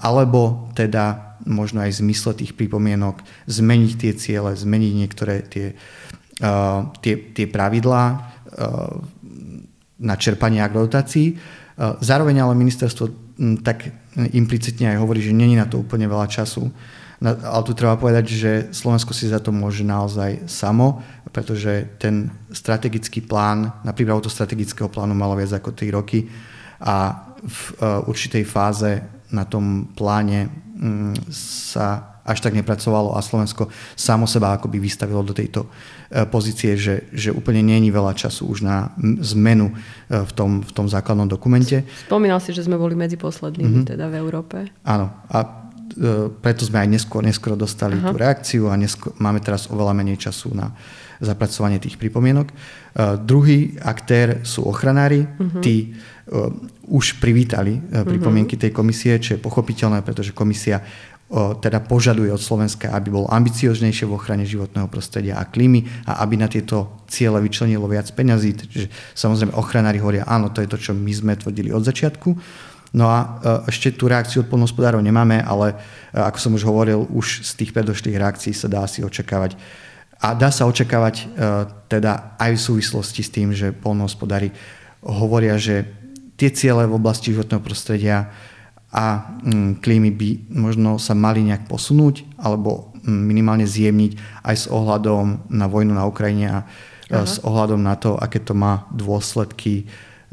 alebo 0.00 0.72
teda 0.72 1.36
možno 1.44 1.84
aj 1.84 1.96
v 1.96 2.00
zmysle 2.04 2.32
tých 2.36 2.52
pripomienok 2.56 3.20
zmeniť 3.48 3.92
tie 3.96 4.12
ciele, 4.16 4.56
zmeniť 4.56 4.92
niektoré 4.96 5.44
tie, 5.44 5.76
tie, 7.04 7.14
tie 7.32 7.46
pravidlá 7.48 8.04
na 10.00 10.14
čerpanie 10.16 10.60
agrodotácií. 10.60 11.36
Zároveň 11.80 12.40
ale 12.40 12.56
ministerstvo 12.56 13.04
tak 13.60 13.92
implicitne 14.16 14.96
aj 14.96 15.00
hovorí, 15.00 15.20
že 15.20 15.36
není 15.36 15.60
na 15.60 15.68
to 15.68 15.84
úplne 15.84 16.08
veľa 16.08 16.28
času, 16.28 16.72
ale 17.24 17.62
tu 17.64 17.72
treba 17.72 17.96
povedať, 17.96 18.24
že 18.28 18.52
Slovensko 18.76 19.16
si 19.16 19.32
za 19.32 19.40
to 19.40 19.48
môže 19.48 19.80
naozaj 19.80 20.44
samo, 20.44 21.00
pretože 21.32 21.96
ten 21.96 22.28
strategický 22.52 23.24
plán, 23.24 23.72
na 23.84 23.96
prípravu 23.96 24.20
toho 24.20 24.32
strategického 24.32 24.92
plánu 24.92 25.16
malo 25.16 25.32
viac 25.32 25.56
ako 25.56 25.72
3 25.72 25.96
roky 25.96 26.28
a 26.80 27.24
v 27.40 27.60
e, 27.72 27.74
určitej 28.08 28.44
fáze 28.44 29.00
na 29.32 29.48
tom 29.48 29.88
pláne 29.96 30.48
mm, 30.76 31.32
sa 31.32 32.20
až 32.26 32.42
tak 32.42 32.58
nepracovalo 32.58 33.14
a 33.14 33.22
Slovensko 33.22 33.70
samo 33.94 34.26
seba 34.26 34.58
akoby 34.58 34.82
vystavilo 34.82 35.22
do 35.22 35.30
tejto 35.30 35.70
e, 36.10 36.26
pozície, 36.26 36.74
že, 36.74 37.06
že 37.14 37.30
úplne 37.30 37.62
není 37.62 37.88
veľa 37.88 38.18
času 38.18 38.50
už 38.50 38.66
na 38.66 38.90
zmenu 39.32 39.70
e, 39.70 39.74
v 40.20 40.32
tom, 40.34 40.60
v 40.60 40.72
tom 40.74 40.90
základnom 40.90 41.30
dokumente. 41.30 41.86
Spomínal 42.10 42.42
si, 42.42 42.50
že 42.50 42.66
sme 42.66 42.76
boli 42.76 42.98
medzi 42.98 43.14
poslednými 43.16 43.86
mm-hmm. 43.86 43.90
teda 43.94 44.10
v 44.10 44.14
Európe. 44.18 44.56
Áno. 44.82 45.14
A 45.30 45.65
preto 46.42 46.62
sme 46.66 46.82
aj 46.82 46.88
neskôr, 46.90 47.22
neskôr 47.22 47.54
dostali 47.54 47.96
Aha. 47.96 48.10
tú 48.10 48.14
reakciu 48.18 48.62
a 48.68 48.74
neskôr, 48.74 49.14
máme 49.16 49.38
teraz 49.40 49.70
oveľa 49.70 49.94
menej 49.94 50.18
času 50.18 50.52
na 50.52 50.74
zapracovanie 51.22 51.80
tých 51.80 51.96
pripomienok. 51.96 52.52
Uh, 52.52 53.16
druhý 53.16 53.80
aktér 53.80 54.44
sú 54.44 54.68
ochranári. 54.68 55.24
Uh-huh. 55.24 55.64
Tí 55.64 55.96
uh, 55.96 56.52
už 56.92 57.16
privítali 57.24 57.80
uh, 57.80 58.04
pripomienky 58.04 58.60
uh-huh. 58.60 58.68
tej 58.68 58.72
komisie, 58.76 59.16
čo 59.16 59.36
je 59.36 59.40
pochopiteľné, 59.40 60.04
pretože 60.04 60.36
komisia 60.36 60.84
teda 61.58 61.82
požaduje 61.82 62.30
od 62.30 62.38
Slovenska, 62.38 62.94
aby 62.94 63.10
bol 63.10 63.26
ambicioznejšie 63.26 64.06
v 64.06 64.14
ochrane 64.14 64.46
životného 64.46 64.86
prostredia 64.86 65.42
a 65.42 65.50
klímy 65.50 65.82
a 66.06 66.22
aby 66.22 66.38
na 66.38 66.46
tieto 66.46 67.02
ciele 67.10 67.42
vyčlenilo 67.42 67.90
viac 67.90 68.06
peňazí. 68.14 68.54
Takže 68.54 68.86
samozrejme 69.10 69.58
ochranári 69.58 69.98
hovoria, 69.98 70.22
áno, 70.22 70.54
to 70.54 70.62
je 70.62 70.70
to, 70.70 70.78
čo 70.78 70.94
my 70.94 71.10
sme 71.10 71.34
tvrdili 71.34 71.74
od 71.74 71.82
začiatku. 71.82 72.30
No 72.96 73.12
a 73.12 73.44
ešte 73.68 73.92
tú 73.92 74.08
reakciu 74.08 74.40
od 74.40 74.48
polnohospodárov 74.48 75.04
nemáme, 75.04 75.44
ale 75.44 75.76
ako 76.16 76.38
som 76.40 76.56
už 76.56 76.64
hovoril, 76.64 77.04
už 77.12 77.44
z 77.44 77.52
tých 77.60 77.76
predošlých 77.76 78.16
reakcií 78.16 78.56
sa 78.56 78.72
dá 78.72 78.88
si 78.88 79.04
očakávať 79.04 79.60
a 80.16 80.32
dá 80.32 80.48
sa 80.48 80.64
očakávať 80.64 81.28
teda 81.92 82.40
aj 82.40 82.56
v 82.56 82.64
súvislosti 82.72 83.20
s 83.20 83.28
tým, 83.28 83.52
že 83.52 83.76
polnohospodári 83.76 84.48
hovoria, 85.04 85.60
že 85.60 85.84
tie 86.40 86.48
ciele 86.52 86.88
v 86.88 86.96
oblasti 86.96 87.36
životného 87.36 87.60
prostredia 87.60 88.32
a 88.92 89.36
mm, 89.44 89.84
klímy 89.84 90.10
by 90.14 90.30
možno 90.56 90.96
sa 90.96 91.12
mali 91.12 91.44
nejak 91.44 91.68
posunúť 91.68 92.24
alebo 92.40 92.96
mm, 93.04 93.22
minimálne 93.28 93.68
zjemniť 93.68 94.12
aj 94.40 94.56
s 94.56 94.66
ohľadom 94.72 95.52
na 95.52 95.66
vojnu 95.68 95.92
na 95.92 96.08
Ukrajine 96.08 96.46
a 96.48 96.58
Aha. 97.12 97.28
s 97.28 97.42
ohľadom 97.44 97.82
na 97.82 97.98
to, 97.98 98.16
aké 98.16 98.40
to 98.40 98.56
má 98.56 98.88
dôsledky 98.94 99.84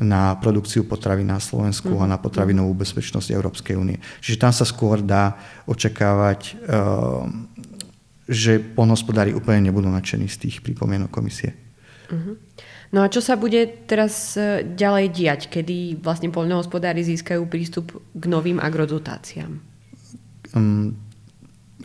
na 0.04 0.36
produkciu 0.36 0.84
potravy 0.84 1.24
na 1.24 1.39
Slovensku 1.39 1.96
a 2.04 2.06
na 2.06 2.20
mhm. 2.20 2.24
potravinovú 2.28 2.76
bezpečnosť 2.76 3.32
Európskej 3.32 3.80
únie. 3.80 3.98
Čiže 4.20 4.38
tam 4.44 4.52
sa 4.52 4.68
skôr 4.68 5.00
dá 5.00 5.39
očakávať, 5.63 6.60
uh, 6.68 7.24
že 8.28 8.60
polnohospodári 8.60 9.32
úplne 9.32 9.72
nebudú 9.72 9.88
nadšení 9.88 10.28
z 10.28 10.48
tých 10.48 10.56
pripomienok 10.63 11.12
komisie. 11.12 11.56
Uh-huh. 12.08 12.39
No 12.94 13.02
a 13.02 13.10
čo 13.10 13.20
sa 13.26 13.34
bude 13.34 13.89
teraz 13.89 14.38
e, 14.38 14.63
ďalej 14.63 15.06
diať, 15.12 15.42
kedy 15.50 15.98
vlastne 16.00 16.30
poľnohospodári 16.30 17.02
získajú 17.02 17.50
prístup 17.50 18.00
k 18.13 18.24
novým 18.30 18.62
agrodotáciám? 18.62 19.60
Um, 20.54 20.94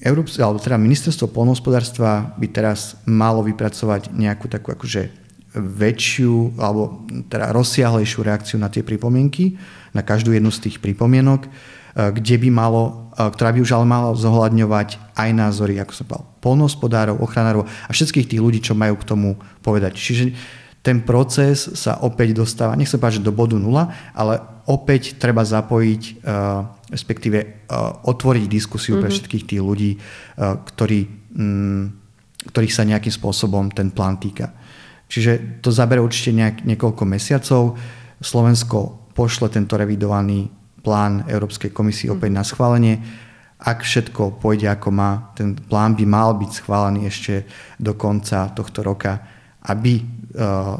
Európske, 0.04 0.44
alebo 0.44 0.62
teda 0.62 0.78
ministerstvo 0.78 1.32
poľnohospodárstva 1.32 2.36
by 2.36 2.46
teraz 2.52 3.00
malo 3.08 3.42
vypracovať 3.42 4.14
nejakú 4.14 4.46
takú 4.46 4.70
akože 4.70 5.27
väčšiu 5.56 6.60
alebo 6.60 7.08
teda 7.32 7.50
rozsiahlejšiu 7.56 8.20
reakciu 8.20 8.56
na 8.60 8.68
tie 8.68 8.84
pripomienky, 8.84 9.56
na 9.96 10.04
každú 10.04 10.36
jednu 10.36 10.52
z 10.52 10.68
tých 10.68 10.76
pripomienok, 10.84 11.48
e, 11.48 11.48
kde 12.12 12.36
by 12.36 12.48
malo, 12.52 13.10
e, 13.16 13.24
ktorá 13.24 13.56
by 13.56 13.64
už 13.64 13.72
ale 13.72 13.86
mala 13.88 14.12
zohľadňovať 14.12 15.16
aj 15.16 15.30
názory, 15.32 15.80
ako 15.80 15.92
som 15.96 16.04
povedal, 16.04 16.26
polnohospodárov, 16.44 17.16
ochranárov 17.24 17.64
a 17.64 17.90
všetkých 17.90 18.28
tých 18.28 18.42
ľudí, 18.44 18.60
čo 18.60 18.76
majú 18.76 19.00
k 19.00 19.08
tomu 19.08 19.40
povedať. 19.64 19.96
Čiže 19.96 20.24
ten 20.84 21.02
proces 21.02 21.74
sa 21.74 22.00
opäť 22.04 22.36
dostáva, 22.38 22.76
nech 22.78 22.88
sa 22.88 23.00
páči 23.00 23.18
do 23.18 23.34
bodu 23.34 23.58
nula, 23.58 23.90
ale 24.14 24.38
opäť 24.70 25.18
treba 25.18 25.42
zapojiť, 25.42 26.22
uh, 26.22 26.64
respektíve 26.88 27.66
otvoriť 28.06 28.44
diskusiu 28.46 28.96
mm-hmm. 28.96 29.02
pre 29.02 29.10
mhm. 29.10 29.16
všetkých 29.18 29.44
tých 29.44 29.60
ľudí, 29.60 29.90
ktorí, 30.38 31.00
um, 31.36 31.92
ktorých 32.48 32.72
sa 32.72 32.88
nejakým 32.88 33.12
spôsobom 33.12 33.68
ten 33.74 33.90
plán 33.92 34.16
týka. 34.16 34.54
Čiže 35.08 35.60
to 35.64 35.72
zabere 35.72 36.04
určite 36.04 36.36
nejak, 36.36 36.68
niekoľko 36.68 37.02
mesiacov. 37.08 37.80
Slovensko 38.20 39.10
pošle 39.16 39.48
tento 39.48 39.74
revidovaný 39.74 40.52
plán 40.84 41.24
Európskej 41.26 41.72
komisii 41.72 42.12
opäť 42.12 42.30
na 42.32 42.44
schválenie. 42.44 43.00
Ak 43.58 43.82
všetko 43.82 44.38
pôjde 44.38 44.70
ako 44.70 44.88
má, 44.94 45.34
ten 45.34 45.58
plán 45.58 45.98
by 45.98 46.04
mal 46.06 46.38
byť 46.38 46.50
schválený 46.62 47.10
ešte 47.10 47.42
do 47.80 47.98
konca 47.98 48.52
tohto 48.54 48.86
roka, 48.86 49.18
aby 49.66 50.18
Eh, 50.28 50.76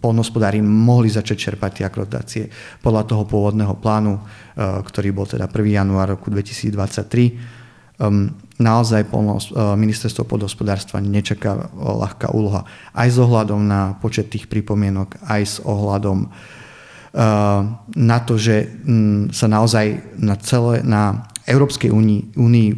polnospodári 0.00 0.64
mohli 0.64 1.12
začať 1.12 1.36
čerpať 1.36 1.70
tie 1.76 1.84
akreditácie 1.84 2.44
podľa 2.80 3.04
toho 3.04 3.22
pôvodného 3.26 3.74
plánu, 3.82 4.16
eh, 4.16 4.80
ktorý 4.80 5.10
bol 5.10 5.26
teda 5.26 5.50
1. 5.50 5.74
január 5.74 6.14
roku 6.14 6.30
2023. 6.30 7.36
Ehm, 8.00 8.34
naozaj 8.58 9.06
polnos, 9.10 9.50
eh, 9.50 9.58
ministerstvo 9.76 10.24
podhospodárstva 10.26 11.02
nečaká 11.04 11.70
ľahká 11.74 12.34
úloha. 12.34 12.66
Aj 12.94 13.08
s 13.08 13.18
ohľadom 13.18 13.66
na 13.66 13.94
počet 13.98 14.30
tých 14.30 14.46
pripomienok, 14.50 15.18
aj 15.26 15.42
s 15.42 15.56
ohľadom 15.62 16.30
na 17.94 18.18
to, 18.26 18.34
že 18.34 18.66
mm, 18.66 19.30
sa 19.30 19.46
naozaj 19.46 20.18
na, 20.18 20.34
celé, 20.34 20.82
na 20.82 21.30
Európskej 21.46 21.94
únii, 21.94 22.34
únii 22.34 22.68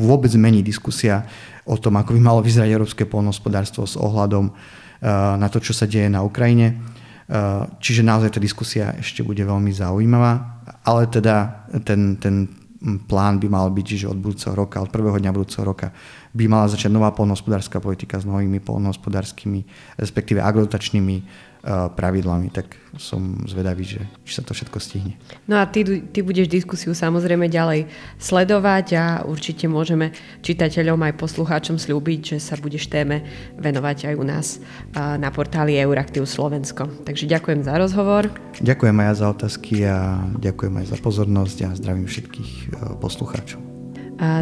vôbec 0.00 0.32
mení 0.40 0.64
diskusia 0.64 1.28
o 1.68 1.76
tom, 1.76 2.00
ako 2.00 2.16
by 2.16 2.20
malo 2.24 2.40
vyzerať 2.40 2.72
európske 2.72 3.04
polnohospodárstvo 3.04 3.84
s 3.84 4.00
ohľadom 4.00 4.56
Eh, 5.04 5.34
na 5.36 5.52
to, 5.52 5.60
čo 5.60 5.76
sa 5.76 5.84
deje 5.84 6.08
na 6.08 6.24
Ukrajine. 6.24 6.72
Eh, 6.72 7.62
čiže 7.76 8.00
naozaj 8.00 8.32
tá 8.32 8.40
diskusia 8.40 8.96
ešte 8.96 9.20
bude 9.20 9.44
veľmi 9.44 9.68
zaujímavá, 9.68 10.64
ale 10.80 11.12
teda 11.12 11.68
ten, 11.84 12.16
ten 12.16 12.48
plán 13.08 13.40
by 13.40 13.48
mal 13.48 13.72
byť, 13.72 13.86
že 14.04 14.10
od 14.10 14.20
budúceho 14.20 14.52
roka, 14.52 14.80
od 14.80 14.92
prvého 14.92 15.16
dňa 15.16 15.32
budúceho 15.32 15.64
roka 15.64 15.90
by 16.36 16.44
mala 16.46 16.68
začať 16.68 16.92
nová 16.92 17.10
polnohospodárska 17.16 17.80
politika 17.80 18.20
s 18.20 18.28
novými 18.28 18.60
polnohospodárskymi, 18.60 19.64
respektíve 19.96 20.44
agrodotačnými 20.44 21.16
pravidlami, 21.64 22.52
tak 22.52 22.76
som 23.00 23.40
zvedavý, 23.48 23.82
že 23.82 24.00
či 24.22 24.32
sa 24.36 24.42
to 24.44 24.52
všetko 24.52 24.78
stihne. 24.78 25.16
No 25.48 25.58
a 25.58 25.64
ty, 25.66 25.82
ty 25.84 26.20
budeš 26.20 26.46
diskusiu 26.46 26.92
samozrejme 26.92 27.48
ďalej 27.48 27.88
sledovať 28.20 28.86
a 28.94 29.04
určite 29.24 29.66
môžeme 29.66 30.12
čitateľom 30.44 31.00
aj 31.10 31.18
poslucháčom 31.18 31.80
slúbiť, 31.80 32.36
že 32.36 32.38
sa 32.38 32.60
budeš 32.60 32.92
téme 32.92 33.24
venovať 33.56 34.12
aj 34.12 34.14
u 34.14 34.24
nás 34.24 34.46
eh, 34.60 35.16
na 35.16 35.32
portáli 35.32 35.80
Euraktiv 35.80 36.28
Slovensko. 36.28 36.86
Takže 37.02 37.26
ďakujem 37.26 37.64
za 37.64 37.74
rozhovor. 37.80 38.28
Ďakujem 38.60 38.96
aj 39.00 39.14
za 39.16 39.26
otázky 39.32 39.74
a 39.88 40.20
ďakujem 40.38 40.74
aj 40.84 40.86
za 40.94 40.98
pozornosť 41.00 41.58
a 41.66 41.68
zdravím 41.74 42.06
všetkých 42.06 42.50
eh, 42.52 42.94
poslucháčov. 43.00 43.73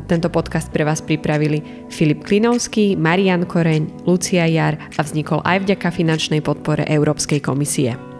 Tento 0.07 0.29
podcast 0.29 0.69
pre 0.71 0.85
vás 0.85 1.01
pripravili 1.01 1.89
Filip 1.89 2.23
Klinovský, 2.29 2.95
Marian 2.95 3.49
Koreň, 3.49 4.05
Lucia 4.05 4.47
Jar 4.47 4.79
a 4.79 5.01
vznikol 5.01 5.41
aj 5.43 5.65
vďaka 5.65 5.89
finančnej 5.91 6.45
podpore 6.45 6.85
Európskej 6.87 7.41
komisie. 7.41 8.12